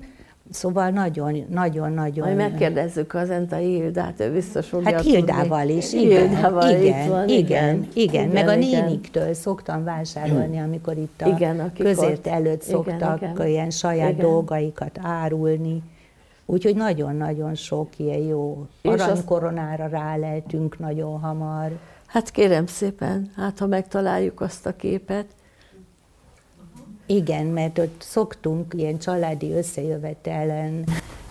[0.51, 2.24] Szóval nagyon, nagyon, nagyon...
[2.24, 5.76] Majd megkérdezzük az Entai Hildát, ő biztos fogja Hát Hildával tudni.
[5.76, 11.22] is, igen, Hildával igen, van, igen, igen, igen, meg a néniktől szoktam vásárolni, amikor itt
[11.22, 13.46] a igen, közért ott, előtt szoktak igen, igen.
[13.46, 14.24] ilyen saját igen.
[14.24, 15.82] dolgaikat árulni.
[16.46, 21.78] Úgyhogy nagyon-nagyon sok ilyen jó aranykoronára ráleltünk nagyon hamar.
[22.07, 25.26] Hát kérem szépen, hát ha megtaláljuk azt a képet,
[27.09, 30.85] igen, mert ott szoktunk ilyen családi összejövetelen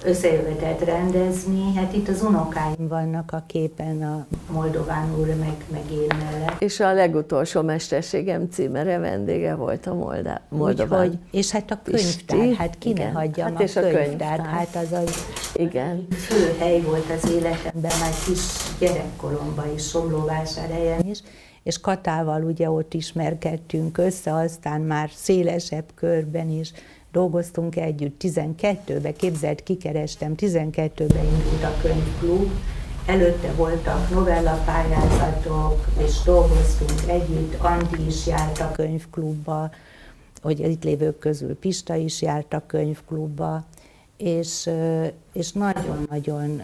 [0.03, 1.73] összejövetelt rendezni.
[1.75, 6.61] Hát itt az unokáim vannak a képen, a Moldován úr, meg, meg én mellett.
[6.61, 11.01] És a legutolsó mesterségem címere vendége volt a Moldá- Moldován.
[11.01, 12.55] Úgyhogy, és hát a könyvtár, Pisti?
[12.55, 16.07] hát ki ne hagyjam hát a, és a könyvtár, könyvtár, hát az az Igen.
[16.11, 18.41] fő hely volt az életemben, már kis
[18.79, 21.19] gyerekkoromban is, Somlóvásárhelyen is
[21.67, 26.71] és Katával ugye ott ismerkedtünk össze, aztán már szélesebb körben is
[27.11, 28.21] dolgoztunk együtt.
[28.23, 32.51] 12-ben, képzelt, kikerestem, 12-ben indult a könyvklub,
[33.05, 39.71] előtte voltak novellapályázatok, és dolgoztunk együtt, Andi is járt a könyvklubba,
[40.41, 43.65] hogy itt lévők közül Pista is járt a könyvklubba,
[44.17, 44.69] és,
[45.33, 46.61] és nagyon-nagyon,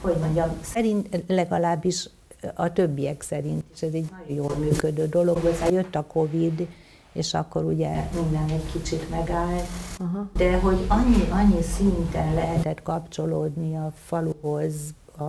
[0.00, 2.08] hogy mondjam, szerint legalábbis
[2.54, 5.44] a többiek szerint, és ez egy nagyon jól működő dolog.
[5.44, 6.68] Aztán jött a Covid,
[7.12, 9.66] és akkor ugye minden egy kicsit megállt,
[9.98, 10.28] Aha.
[10.36, 14.74] de hogy annyi, annyi szinten lehetett kapcsolódni a faluhoz,
[15.18, 15.22] a,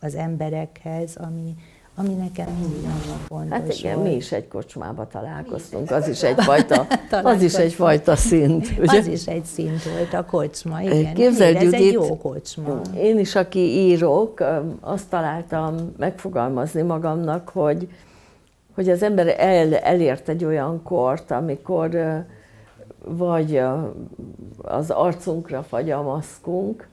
[0.00, 1.54] az emberekhez, ami,
[1.98, 4.08] ami nekem mindig nagyon fontos Hát igen, volt.
[4.08, 6.86] mi is egy kocsmába találkoztunk, az is egyfajta,
[7.22, 8.72] az is egyfajta szint.
[8.80, 8.98] Ugye?
[8.98, 11.14] Az is egy szint volt a kocsma, igen.
[11.14, 12.80] Képzeld, ez egy jó kocsma.
[12.96, 14.44] Én is, aki írok,
[14.80, 17.88] azt találtam megfogalmazni magamnak, hogy,
[18.74, 21.98] hogy az ember el, elért egy olyan kort, amikor
[23.04, 23.62] vagy
[24.62, 26.88] az arcunkra fagy a maszkunk,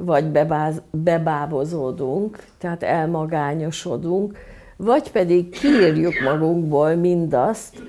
[0.00, 4.38] vagy bebáz, bebábozódunk, tehát elmagányosodunk,
[4.76, 7.82] vagy pedig kiírjuk magunkból mindazt,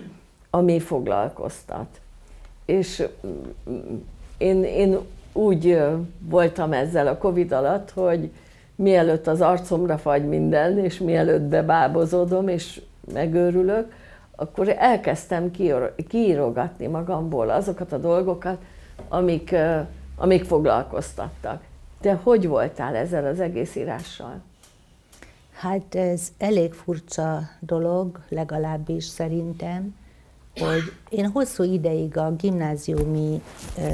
[0.49, 1.87] ami foglalkoztat.
[2.65, 3.03] És
[3.69, 3.95] mm,
[4.37, 4.97] én, én
[5.33, 5.81] úgy
[6.19, 8.31] voltam ezzel a Covid alatt, hogy
[8.75, 12.81] mielőtt az arcomra fagy minden, és mielőtt bebábozódom, és
[13.13, 13.93] megőrülök,
[14.35, 15.51] akkor elkezdtem
[16.07, 18.57] kiírogatni magamból azokat a dolgokat,
[19.07, 19.55] amik,
[20.15, 21.61] amik foglalkoztattak.
[22.01, 24.41] Te hogy voltál ezzel az egész írással?
[25.51, 29.95] Hát ez elég furcsa dolog, legalábbis szerintem,
[30.55, 33.41] hogy én hosszú ideig a gimnáziumi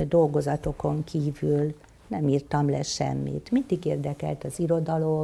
[0.08, 1.76] dolgozatokon kívül
[2.08, 3.52] nem írtam le semmit.
[3.52, 5.24] Mindig érdekelt az irodalom,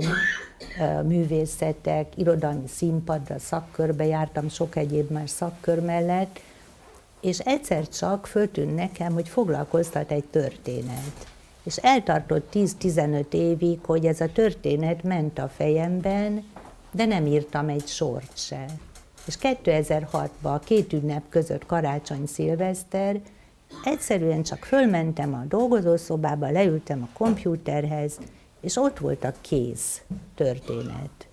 [1.03, 6.39] művészetek, irodalmi színpadra, szakkörbe jártam, sok egyéb más szakkör mellett,
[7.21, 11.30] és egyszer csak föltűnt nekem, hogy foglalkoztat egy történet.
[11.63, 16.43] És eltartott 10-15 évig, hogy ez a történet ment a fejemben,
[16.91, 18.65] de nem írtam egy sort se.
[19.25, 23.19] És 2006-ban, a két ünnep között karácsony, szilveszter,
[23.83, 28.17] egyszerűen csak fölmentem a dolgozószobába, leültem a kompjúterhez,
[28.61, 30.01] és ott volt a kész
[30.35, 31.27] történet.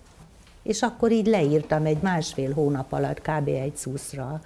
[0.63, 3.47] És akkor így leírtam egy másfél hónap alatt kb.
[3.47, 4.41] egy szuszra.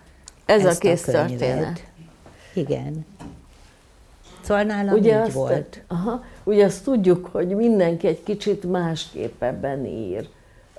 [0.46, 1.84] Ez a kész a történet.
[2.54, 3.06] Igen.
[4.44, 5.84] Szóval nálam ugye így azt, volt.
[5.88, 10.28] Aha, ugye azt tudjuk, hogy mindenki egy kicsit másképp ebben ír.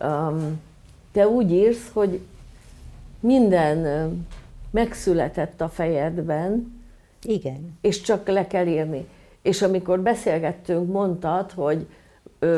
[0.01, 0.61] Um,
[1.13, 2.21] te úgy írsz, hogy
[3.21, 4.09] minden
[4.71, 6.83] megszületett a fejedben,
[7.23, 7.79] igen.
[7.81, 9.09] És csak le kell írni.
[9.43, 11.87] És amikor beszélgettünk, mondtad, hogy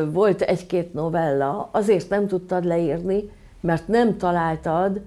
[0.06, 3.30] volt egy-két novella, azért nem tudtad leírni,
[3.60, 5.00] mert nem találtad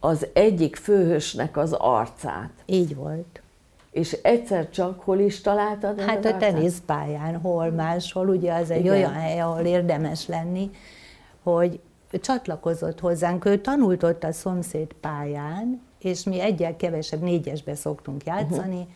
[0.00, 2.50] az egyik főhősnek az arcát.
[2.66, 3.42] Így volt.
[3.94, 6.00] És egyszer csak hol is találtad?
[6.00, 8.92] Hát a teniszpályán, hol máshol, ugye az egy Igen.
[8.92, 10.70] olyan hely, ahol érdemes lenni,
[11.42, 11.80] hogy
[12.10, 18.88] csatlakozott hozzánk, ő tanult ott a szomszéd pályán, és mi egyel kevesebb négyesbe szoktunk játszani,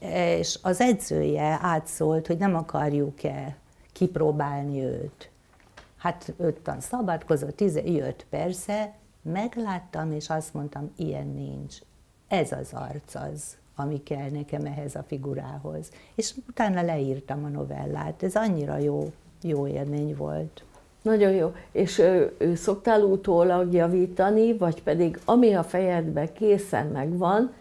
[0.00, 0.18] uh-huh.
[0.18, 3.56] és az edzője átszólt, hogy nem akarjuk-e
[3.92, 5.30] kipróbálni őt.
[5.96, 11.76] Hát öttan szabadkozott, tíze, jött persze, megláttam, és azt mondtam, ilyen nincs.
[12.28, 15.90] Ez az arc az, ami kell nekem ehhez a figurához.
[16.14, 18.22] És utána leírtam a novellát.
[18.22, 19.12] Ez annyira jó,
[19.42, 20.64] jó élmény volt.
[21.02, 21.54] Nagyon jó.
[21.72, 27.52] És ő, ő szoktál utólag javítani, vagy pedig ami a fejedbe készen megvan,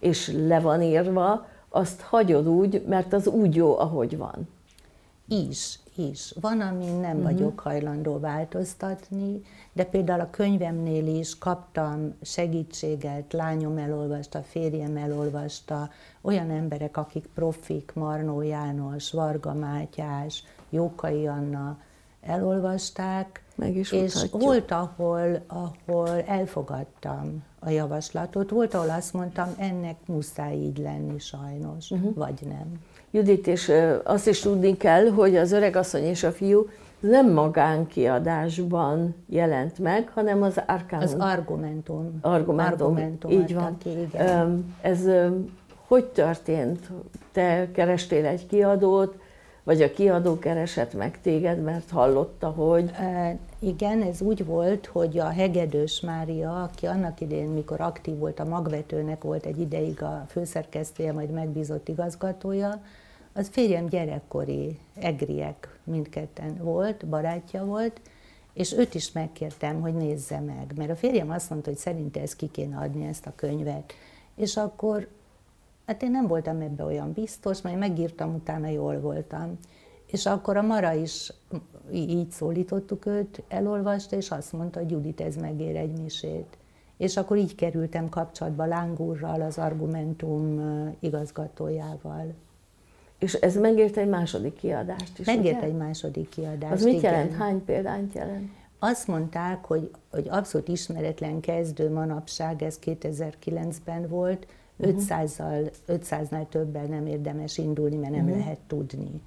[0.00, 4.48] és le van írva, azt hagyod úgy, mert az úgy jó, ahogy van.
[5.28, 6.34] Is, is.
[6.40, 7.22] Van, amin nem uh-huh.
[7.22, 9.40] vagyok hajlandó változtatni,
[9.72, 15.90] de például a könyvemnél is kaptam segítséget, lányom elolvasta, férjem elolvasta,
[16.20, 21.78] olyan emberek, akik profik, Marnó János, Varga Mátyás, Jókai Anna,
[22.20, 24.42] elolvasták, Meg is és mutatjuk.
[24.42, 31.90] volt, ahol, ahol elfogadtam a javaslatot, volt, ahol azt mondtam, ennek muszáj így lenni sajnos,
[31.90, 32.14] uh-huh.
[32.14, 32.72] vagy nem.
[33.10, 33.72] Judit, és
[34.04, 36.68] azt is tudni kell, hogy az öregasszony és a fiú
[37.00, 41.04] nem magánkiadásban jelent meg, hanem az Arcanum.
[41.04, 42.18] Az Argumentum.
[42.20, 43.78] Argumentum, Argumentum így van.
[43.78, 44.74] Ki, igen.
[44.80, 45.04] Ez
[45.86, 46.90] hogy történt?
[47.32, 49.14] Te kerestél egy kiadót,
[49.68, 52.90] vagy a kiadó keresett meg téged, mert hallotta, hogy...
[52.90, 58.40] E, igen, ez úgy volt, hogy a Hegedős Mária, aki annak idején, mikor aktív volt
[58.40, 62.82] a magvetőnek, volt egy ideig a főszerkesztője, majd megbízott igazgatója,
[63.32, 68.00] az férjem gyerekkori egriek mindketten volt, barátja volt,
[68.52, 72.36] és őt is megkértem, hogy nézze meg, mert a férjem azt mondta, hogy szerinte ezt
[72.36, 73.92] ki kéne adni, ezt a könyvet.
[74.34, 75.08] És akkor
[75.88, 79.58] Hát én nem voltam ebbe olyan biztos, majd megírtam, utána jól voltam.
[80.06, 81.32] És akkor a Mara is
[81.92, 86.56] így szólítottuk őt, elolvasta, és azt mondta, hogy Judit, ez megér egy misét.
[86.96, 90.60] És akkor így kerültem kapcsolatba Lángúrral, az Argumentum
[91.00, 92.34] igazgatójával.
[93.18, 95.66] És ez megért egy második kiadást is, Megért ugye?
[95.66, 97.12] egy második kiadást, Az mit igen.
[97.12, 97.34] jelent?
[97.34, 98.50] Hány példányt jelent?
[98.78, 104.46] Azt mondták, hogy, hogy abszolút ismeretlen kezdő manapság, ez 2009-ben volt,
[104.82, 108.38] 500-zal, 500-nál többel nem érdemes indulni, mert nem uh-huh.
[108.38, 109.20] lehet tudni.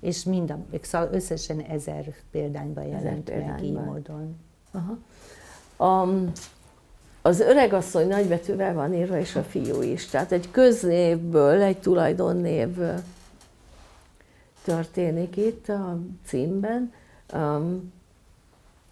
[0.00, 4.36] És mind a, szóval összesen ezer példányban jelent ezer meg így módon.
[4.70, 4.98] Aha.
[6.02, 6.32] Um,
[7.22, 10.06] az öregasszony nagybetűvel van írva, és a fiú is.
[10.06, 12.78] Tehát egy köznévből egy tulajdonnév
[14.64, 16.92] történik itt a címben.
[17.32, 17.92] Um,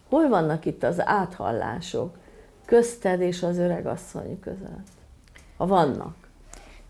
[0.09, 2.17] hol vannak itt az áthallások
[2.65, 4.94] közted és az öregasszony között?
[5.57, 6.25] Ha vannak.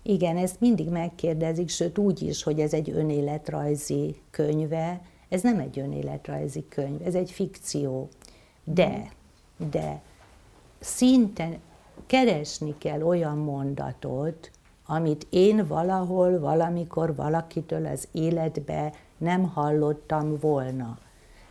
[0.03, 5.01] Igen, ezt mindig megkérdezik, sőt úgy is, hogy ez egy önéletrajzi könyve.
[5.29, 8.09] Ez nem egy önéletrajzi könyv, ez egy fikció.
[8.65, 9.13] De,
[9.71, 10.01] de
[10.81, 11.59] szinten
[12.07, 14.51] keresni kell olyan mondatot,
[14.87, 20.99] amit én valahol, valamikor valakitől az életbe nem hallottam volna.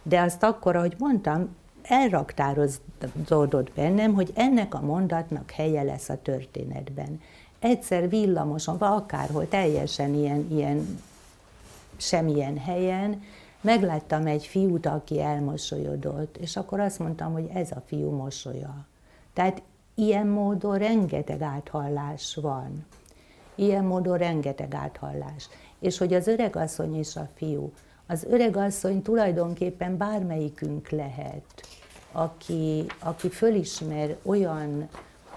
[0.03, 7.21] De azt akkor, ahogy mondtam, elraktározódott bennem, hogy ennek a mondatnak helye lesz a történetben.
[7.59, 10.99] Egyszer villamoson, vagy akárhol, teljesen ilyen, ilyen
[11.97, 13.21] semmilyen helyen,
[13.61, 18.85] megláttam egy fiút, aki elmosolyodott, és akkor azt mondtam, hogy ez a fiú mosolya.
[19.33, 19.61] Tehát
[19.95, 22.85] ilyen módon rengeteg áthallás van.
[23.55, 25.49] Ilyen módon rengeteg áthallás.
[25.79, 27.71] És hogy az öregasszony és a fiú,
[28.07, 31.67] az öregasszony tulajdonképpen bármelyikünk lehet,
[32.11, 34.89] aki, aki fölismer olyan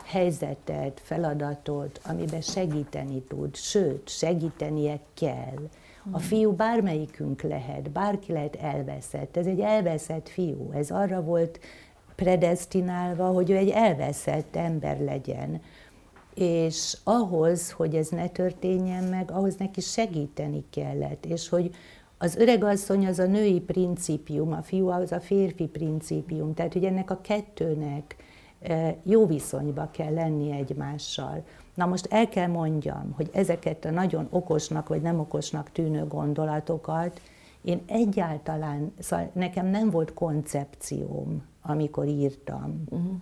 [0.05, 5.69] helyzetet, feladatot, amiben segíteni tud, sőt, segítenie kell.
[6.11, 9.37] A fiú bármelyikünk lehet, bárki lehet elveszett.
[9.37, 10.71] Ez egy elveszett fiú.
[10.73, 11.61] Ez arra volt
[12.15, 15.61] predestinálva, hogy ő egy elveszett ember legyen.
[16.35, 21.25] És ahhoz, hogy ez ne történjen meg, ahhoz neki segíteni kellett.
[21.27, 21.75] És hogy
[22.19, 27.11] az öregasszony az a női principium, a fiú az a férfi principium, tehát hogy ennek
[27.11, 28.17] a kettőnek
[28.61, 31.45] e, jó viszonyba kell lenni egymással.
[31.75, 37.21] Na most el kell mondjam, hogy ezeket a nagyon okosnak vagy nem okosnak tűnő gondolatokat
[37.63, 42.85] én egyáltalán, szóval nekem nem volt koncepcióm, amikor írtam.
[42.89, 43.15] Uh-huh.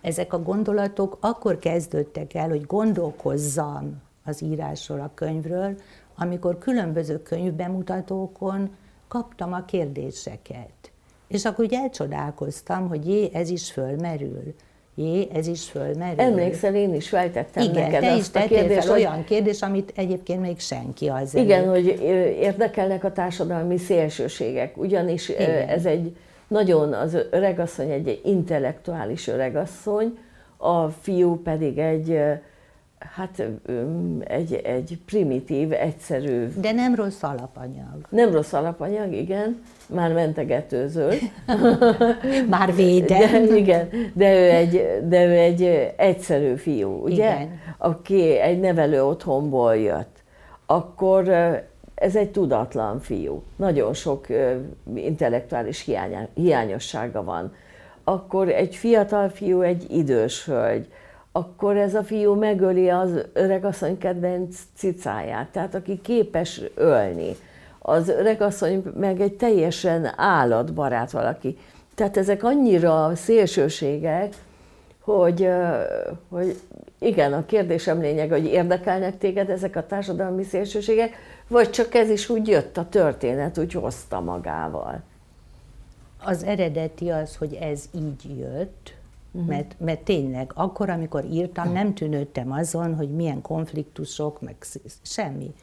[0.00, 5.76] Ezek a gondolatok akkor kezdődtek el, hogy gondolkozzam az írásról, a könyvről,
[6.16, 8.76] amikor különböző könyvbemutatókon
[9.08, 10.68] kaptam a kérdéseket.
[11.28, 14.54] És akkor úgy elcsodálkoztam, hogy jé, ez is fölmerül.
[14.94, 16.20] Jé, ez is fölmerül.
[16.20, 19.92] Emlékszel, én is feltettem Igen, neked te azt is a kérdést, hogy- olyan kérdés, amit
[19.96, 21.70] egyébként még senki az Igen, előtt.
[21.74, 22.00] hogy
[22.40, 25.68] érdekelnek a társadalmi szélsőségek, ugyanis Igen.
[25.68, 26.16] ez egy
[26.48, 30.18] nagyon, az öregasszony egy intellektuális öregasszony,
[30.56, 32.20] a fiú pedig egy,
[32.98, 33.42] hát
[34.20, 37.96] egy, egy primitív, egyszerű, De nem rossz alapanyag.
[38.08, 41.12] nem rossz alapanyag, igen, már mentegetőzöl,
[42.48, 43.46] Már védem.
[43.46, 47.14] de, igen, de ő egy, de ő egy egyszerű fiú, ugye?
[47.34, 47.58] Igen.
[47.78, 50.22] Aki egy nevelő otthonból jött.
[50.66, 51.28] Akkor
[51.94, 53.42] ez egy tudatlan fiú.
[53.56, 54.26] Nagyon sok
[54.94, 57.54] intellektuális hiánya, hiányossága van.
[58.04, 60.88] Akkor egy fiatal fiú egy idős hölgy.
[61.36, 67.36] Akkor ez a fiú megöli az öregasszony kedvenc cicáját, tehát aki képes ölni.
[67.78, 71.58] Az öregasszony meg egy teljesen állatbarát valaki.
[71.94, 74.34] Tehát ezek annyira szélsőségek,
[75.00, 75.48] hogy,
[76.28, 76.60] hogy
[76.98, 81.16] igen, a kérdésem lényeg, hogy érdekelnek téged ezek a társadalmi szélsőségek,
[81.48, 85.02] vagy csak ez is úgy jött a történet, úgy hozta magával.
[86.24, 88.94] Az eredeti az, hogy ez így jött,
[89.34, 89.50] uh-huh.
[89.50, 94.56] mert, mert tényleg akkor, amikor írtam, nem tűnődtem azon, hogy milyen konfliktusok, meg
[95.02, 95.54] semmi.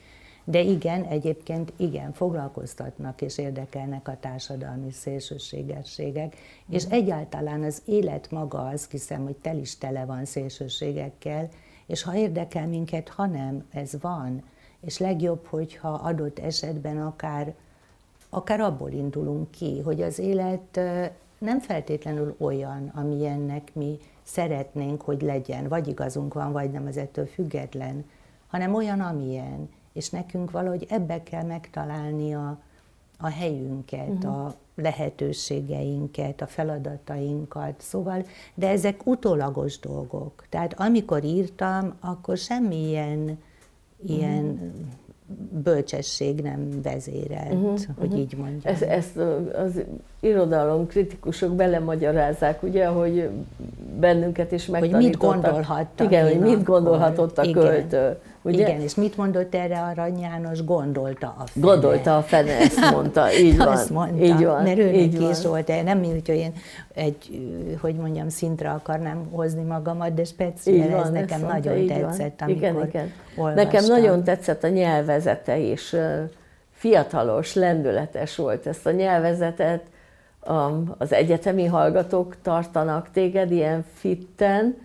[0.43, 6.35] De igen, egyébként igen, foglalkoztatnak és érdekelnek a társadalmi szélsőségességek,
[6.69, 11.49] és egyáltalán az élet maga azt hiszem, hogy tel is tele van szélsőségekkel,
[11.85, 14.43] és ha érdekel minket, ha nem, ez van.
[14.79, 17.53] És legjobb, hogyha adott esetben akár
[18.33, 20.79] akár abból indulunk ki, hogy az élet
[21.41, 27.25] nem feltétlenül olyan, amilyennek mi szeretnénk, hogy legyen, vagy igazunk van, vagy nem, az ettől
[27.25, 28.05] független,
[28.47, 29.69] hanem olyan, amilyen.
[29.93, 32.57] És nekünk valahogy ebbe kell megtalálni a,
[33.17, 34.45] a helyünket, uh-huh.
[34.45, 40.45] a lehetőségeinket, a feladatainkat, szóval, de ezek utólagos dolgok.
[40.49, 43.39] Tehát amikor írtam, akkor semmilyen
[44.05, 44.73] ilyen
[45.63, 48.73] bölcsesség nem vezérelt, uh-huh, hogy így mondjam.
[48.73, 49.17] Ez, ezt
[49.65, 49.81] az
[50.19, 53.29] irodalom kritikusok belemagyarázzák, ugye, hogy
[53.99, 55.31] bennünket is mit megtanítottak.
[55.31, 58.17] gondolhattam Igen, hogy mit gondolhatott a Igen.
[58.43, 58.67] Ugye?
[58.67, 60.63] Igen, és mit mondott erre Arany János?
[60.63, 61.65] Gondolta a fene.
[61.65, 63.67] Gondolta a fene, ezt mondta, így van.
[63.67, 66.53] Azt mondta, így van, mert ő neki is volt, de nem úgy, hogy én
[66.93, 67.47] egy,
[67.81, 71.99] hogy mondjam, szintre akarnám hozni magamat, de speciál, ez nekem mondta, nagyon így van.
[71.99, 73.13] tetszett, amikor igen, igen.
[73.35, 73.63] olvastam.
[73.63, 75.57] Nekem nagyon tetszett a nyelvezete
[75.91, 76.21] ö,
[76.71, 79.83] Fiatalos, lendületes volt ezt a nyelvezetet.
[80.97, 84.75] Az egyetemi hallgatók tartanak téged ilyen fitten,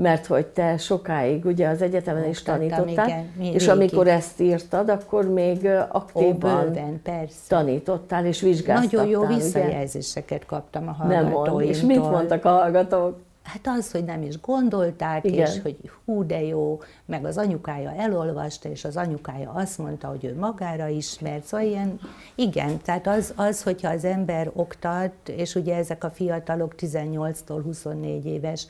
[0.00, 3.68] mert hogy te sokáig ugye az egyetemen is Oktattam, tanítottál, igen, és végig.
[3.68, 7.38] amikor ezt írtad, akkor még ö, Ó, aktívan bőven, persze.
[7.48, 9.00] tanítottál és vizsgáztattál.
[9.04, 9.34] Nagyon jó ugye?
[9.34, 11.52] visszajelzéseket kaptam a Nem hallgatóimtól.
[11.52, 11.64] mond.
[11.68, 13.18] És mit mondtak a hallgatók?
[13.42, 15.46] Hát az, hogy nem is gondolták, Igen.
[15.46, 20.24] és hogy hú, de jó, meg az anyukája elolvasta, és az anyukája azt mondta, hogy
[20.24, 22.00] ő magára ismert, szóval ilyen,
[22.34, 28.26] igen, tehát az, az, hogyha az ember oktat, és ugye ezek a fiatalok 18-tól 24
[28.26, 28.66] éves,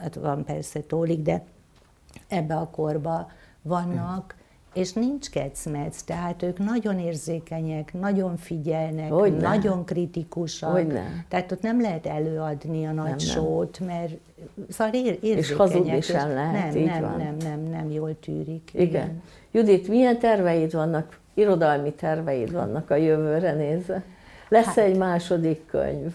[0.00, 1.42] hát van persze tólik, de
[2.28, 3.30] ebbe a korba
[3.62, 4.34] vannak,
[4.76, 9.48] és nincs kecmec, tehát ők nagyon érzékenyek, nagyon figyelnek, Hogyne.
[9.48, 10.72] nagyon kritikusak.
[10.72, 11.24] Hogyne.
[11.28, 13.18] Tehát ott nem lehet előadni a nagy nem.
[13.18, 14.12] sót, mert
[14.68, 15.56] szóval ér, érzékenyek.
[15.56, 17.16] hazudni sem lehet, nem, így nem, van.
[17.16, 18.70] nem, nem, nem jól tűrik.
[18.74, 19.22] Igen.
[19.50, 24.02] Judit, milyen terveid vannak, irodalmi terveid vannak a jövőre nézve?
[24.48, 26.14] Lesz hát, egy második könyv?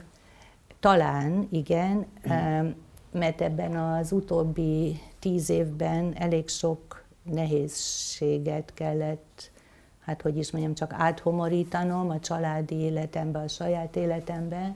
[0.79, 2.75] Talán, igen, em,
[3.11, 9.51] mert ebben az utóbbi tíz évben elég sok nehézséget kellett,
[9.99, 14.75] hát hogy is mondjam, csak áthomorítanom a családi életembe, a saját életembe,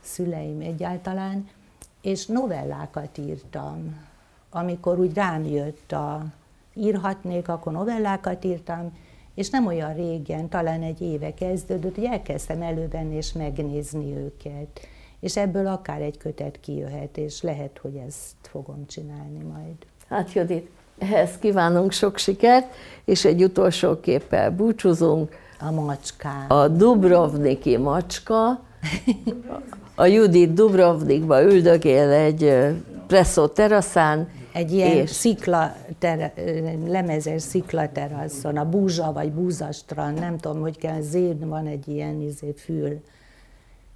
[0.00, 1.48] szüleim egyáltalán,
[2.02, 4.08] és novellákat írtam.
[4.50, 6.24] Amikor úgy rám jött a
[6.74, 8.92] írhatnék, akkor novellákat írtam,
[9.34, 14.80] és nem olyan régen, talán egy éve kezdődött, hogy elkezdtem elővenni és megnézni őket.
[15.20, 19.74] És ebből akár egy kötet kijöhet, és lehet, hogy ezt fogom csinálni majd.
[20.08, 25.32] Hát Judit, ehhez kívánunk sok sikert, és egy utolsó képpel búcsúzunk.
[25.60, 26.44] A macskám.
[26.48, 28.60] A Dubrovniki macska,
[29.94, 32.54] a Judit Dubrovnikba üldögél egy
[33.06, 36.32] presszó teraszán, Egy ilyen és szikla, ter,
[36.86, 42.54] lemezes sziklaterasszon, a búzsa vagy búzastrand, nem tudom, hogy kell, zén van egy ilyen izé,
[42.56, 43.00] fül.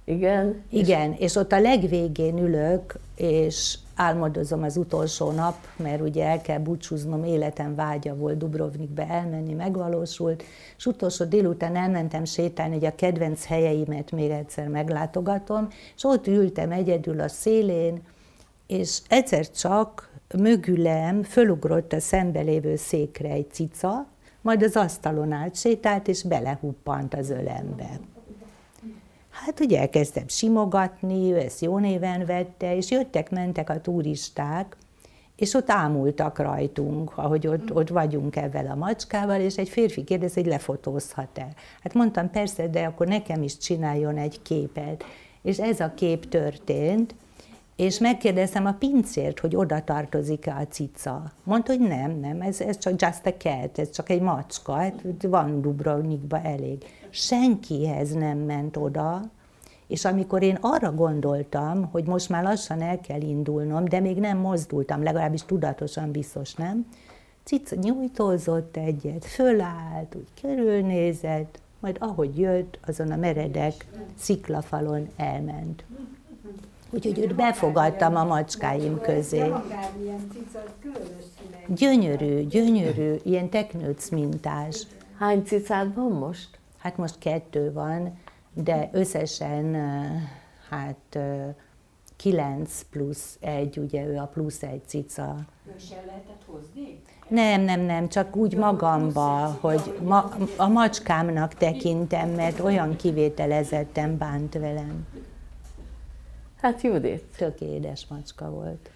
[0.05, 6.41] Igen, Igen, és ott a legvégén ülök, és álmodozom az utolsó nap, mert ugye el
[6.41, 10.43] kell búcsúznom, életem vágya volt Dubrovnikbe elmenni, megvalósult,
[10.77, 16.71] és utolsó délután elmentem sétálni, hogy a kedvenc helyeimet még egyszer meglátogatom, és ott ültem
[16.71, 18.01] egyedül a szélén,
[18.67, 24.07] és egyszer csak mögülem fölugrott a szembelévő székre egy cica,
[24.41, 27.99] majd az asztalon át sétált, és belehuppant az ölembe.
[29.43, 34.75] Hát ugye elkezdtem simogatni, ő ezt jó néven vette, és jöttek-mentek a turisták,
[35.35, 40.41] és ott ámultak rajtunk, ahogy ott, ott vagyunk ezzel a macskával, és egy férfi kérdezi,
[40.41, 41.47] hogy lefotózhat-e.
[41.81, 45.03] Hát mondtam, persze, de akkor nekem is csináljon egy képet.
[45.41, 47.15] És ez a kép történt,
[47.75, 51.31] és megkérdeztem a pincért, hogy oda tartozik-e a cica.
[51.43, 55.03] Mondta, hogy nem, nem, ez, ez csak just a cat, ez csak egy macska, hát
[55.21, 56.83] van Dubrovnikba elég.
[57.15, 59.21] Senkihez nem ment oda,
[59.87, 64.37] és amikor én arra gondoltam, hogy most már lassan el kell indulnom, de még nem
[64.37, 66.85] mozdultam, legalábbis tudatosan biztos nem,
[67.43, 73.85] cica nyújtózott egyet, fölállt, úgy körülnézett, majd ahogy jött, azon a meredek
[74.15, 75.83] sziklafalon elment.
[76.89, 79.51] Úgyhogy őt befogadtam a macskáim közé.
[81.67, 84.87] Gyönyörű, gyönyörű, ilyen teknőc mintás.
[85.17, 86.59] Hány cicád van most?
[86.85, 88.19] Hát most kettő van,
[88.53, 89.75] de összesen
[90.69, 91.19] hát
[92.15, 95.35] kilenc plusz egy, ugye ő a plusz egy cica.
[95.79, 97.01] sem lehetett hozni?
[97.27, 104.53] Nem, nem, nem, csak úgy magamba, hogy ma, a macskámnak tekintem, mert olyan kivételezetten bánt
[104.53, 105.07] velem.
[106.61, 107.23] Hát Judit.
[107.37, 108.89] Tök édes macska volt.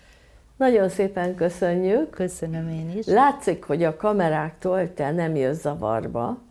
[0.58, 2.10] Nagyon szépen köszönjük.
[2.10, 3.06] Köszönöm én is.
[3.06, 6.48] Látszik, hogy a kameráktól te nem jössz zavarba,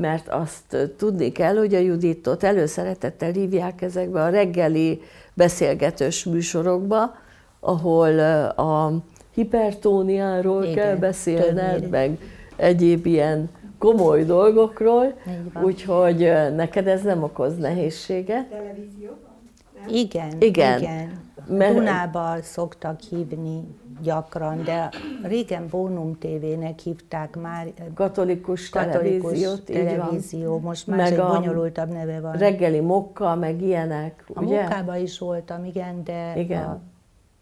[0.00, 5.00] mert azt tudni kell, hogy a Juditot előszeretettel hívják ezekbe a reggeli
[5.34, 7.14] beszélgetős műsorokba,
[7.60, 8.18] ahol
[8.48, 8.92] a
[9.34, 11.88] hipertóniáról Igen, kell beszélned, többnyire.
[11.88, 12.18] meg
[12.56, 15.14] egyéb ilyen komoly dolgokról,
[15.62, 18.46] úgyhogy neked ez nem okoz nehézséget.
[18.46, 19.34] Televízióban?
[19.88, 20.80] Igen, igen.
[20.80, 21.24] igen.
[21.48, 21.74] Mert...
[21.74, 23.62] Dunába szoktak hívni
[24.02, 24.88] gyakran, de
[25.22, 27.66] régen Bónum TV-nek hívták már.
[27.94, 32.32] Katolikus, katolikus televíziót, televízió, most már meg egy bonyolultabb neve van.
[32.32, 34.60] Reggeli mokka, meg ilyenek, A ugye?
[34.62, 36.62] mokkában is voltam, igen, de igen.
[36.62, 36.80] a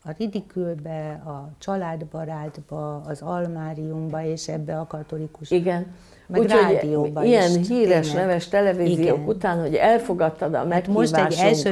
[0.07, 5.50] a ridikülbe, a családbarátba, az almáriumba és ebbe a katolikus.
[5.50, 5.86] Igen.
[6.26, 6.88] Meg Úgyhogy
[7.22, 8.26] ilyen is, híres, tényleg.
[8.26, 9.28] neves televíziók Igen.
[9.28, 11.70] után, hogy elfogadtad a meghívásunkat, most egy első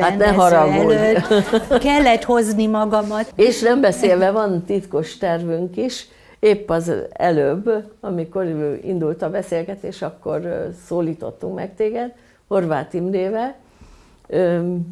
[0.00, 0.94] hát ne haragudj.
[0.94, 3.32] Előtt kellett hozni magamat.
[3.34, 7.70] És nem beszélve van titkos tervünk is, épp az előbb,
[8.00, 8.44] amikor
[8.82, 12.12] indult a beszélgetés, akkor szólítottunk meg téged,
[12.48, 13.54] Horváth Imrével,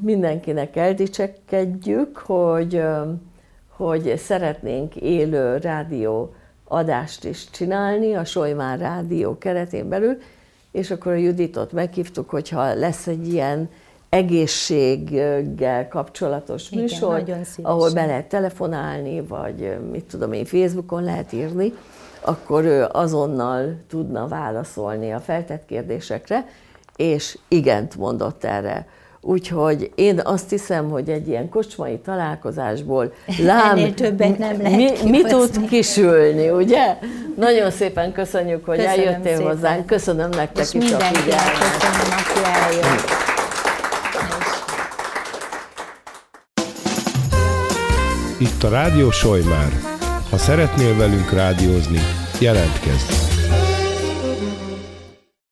[0.02, 2.82] mindenkinek eldicsekedjük, hogy,
[3.68, 6.34] hogy szeretnénk élő rádió
[6.68, 10.18] adást is csinálni a Solymár Rádió keretén belül,
[10.72, 13.68] és akkor a Juditot meghívtuk, hogyha lesz egy ilyen
[14.08, 17.24] egészséggel kapcsolatos Igen, műsor,
[17.62, 21.72] ahol be lehet telefonálni, vagy mit tudom én, Facebookon lehet írni,
[22.20, 26.46] akkor ő azonnal tudna válaszolni a feltett kérdésekre,
[26.96, 28.86] és igent mondott erre.
[29.26, 33.12] Úgyhogy én azt hiszem, hogy egy ilyen kocsmai találkozásból
[33.46, 36.98] lám, Ennél többet nem lehet mi, mi tud kisülni, ugye?
[37.36, 39.52] Nagyon szépen köszönjük, hogy köszönöm eljöttél szépen.
[39.52, 39.86] hozzánk.
[39.86, 41.52] Köszönöm nektek És is a figyelmet.
[41.58, 43.22] köszönöm, aki eljött.
[48.38, 49.72] Itt a Rádió Sojmár.
[50.30, 51.98] Ha szeretnél velünk rádiózni,
[52.38, 53.23] jelentkezz!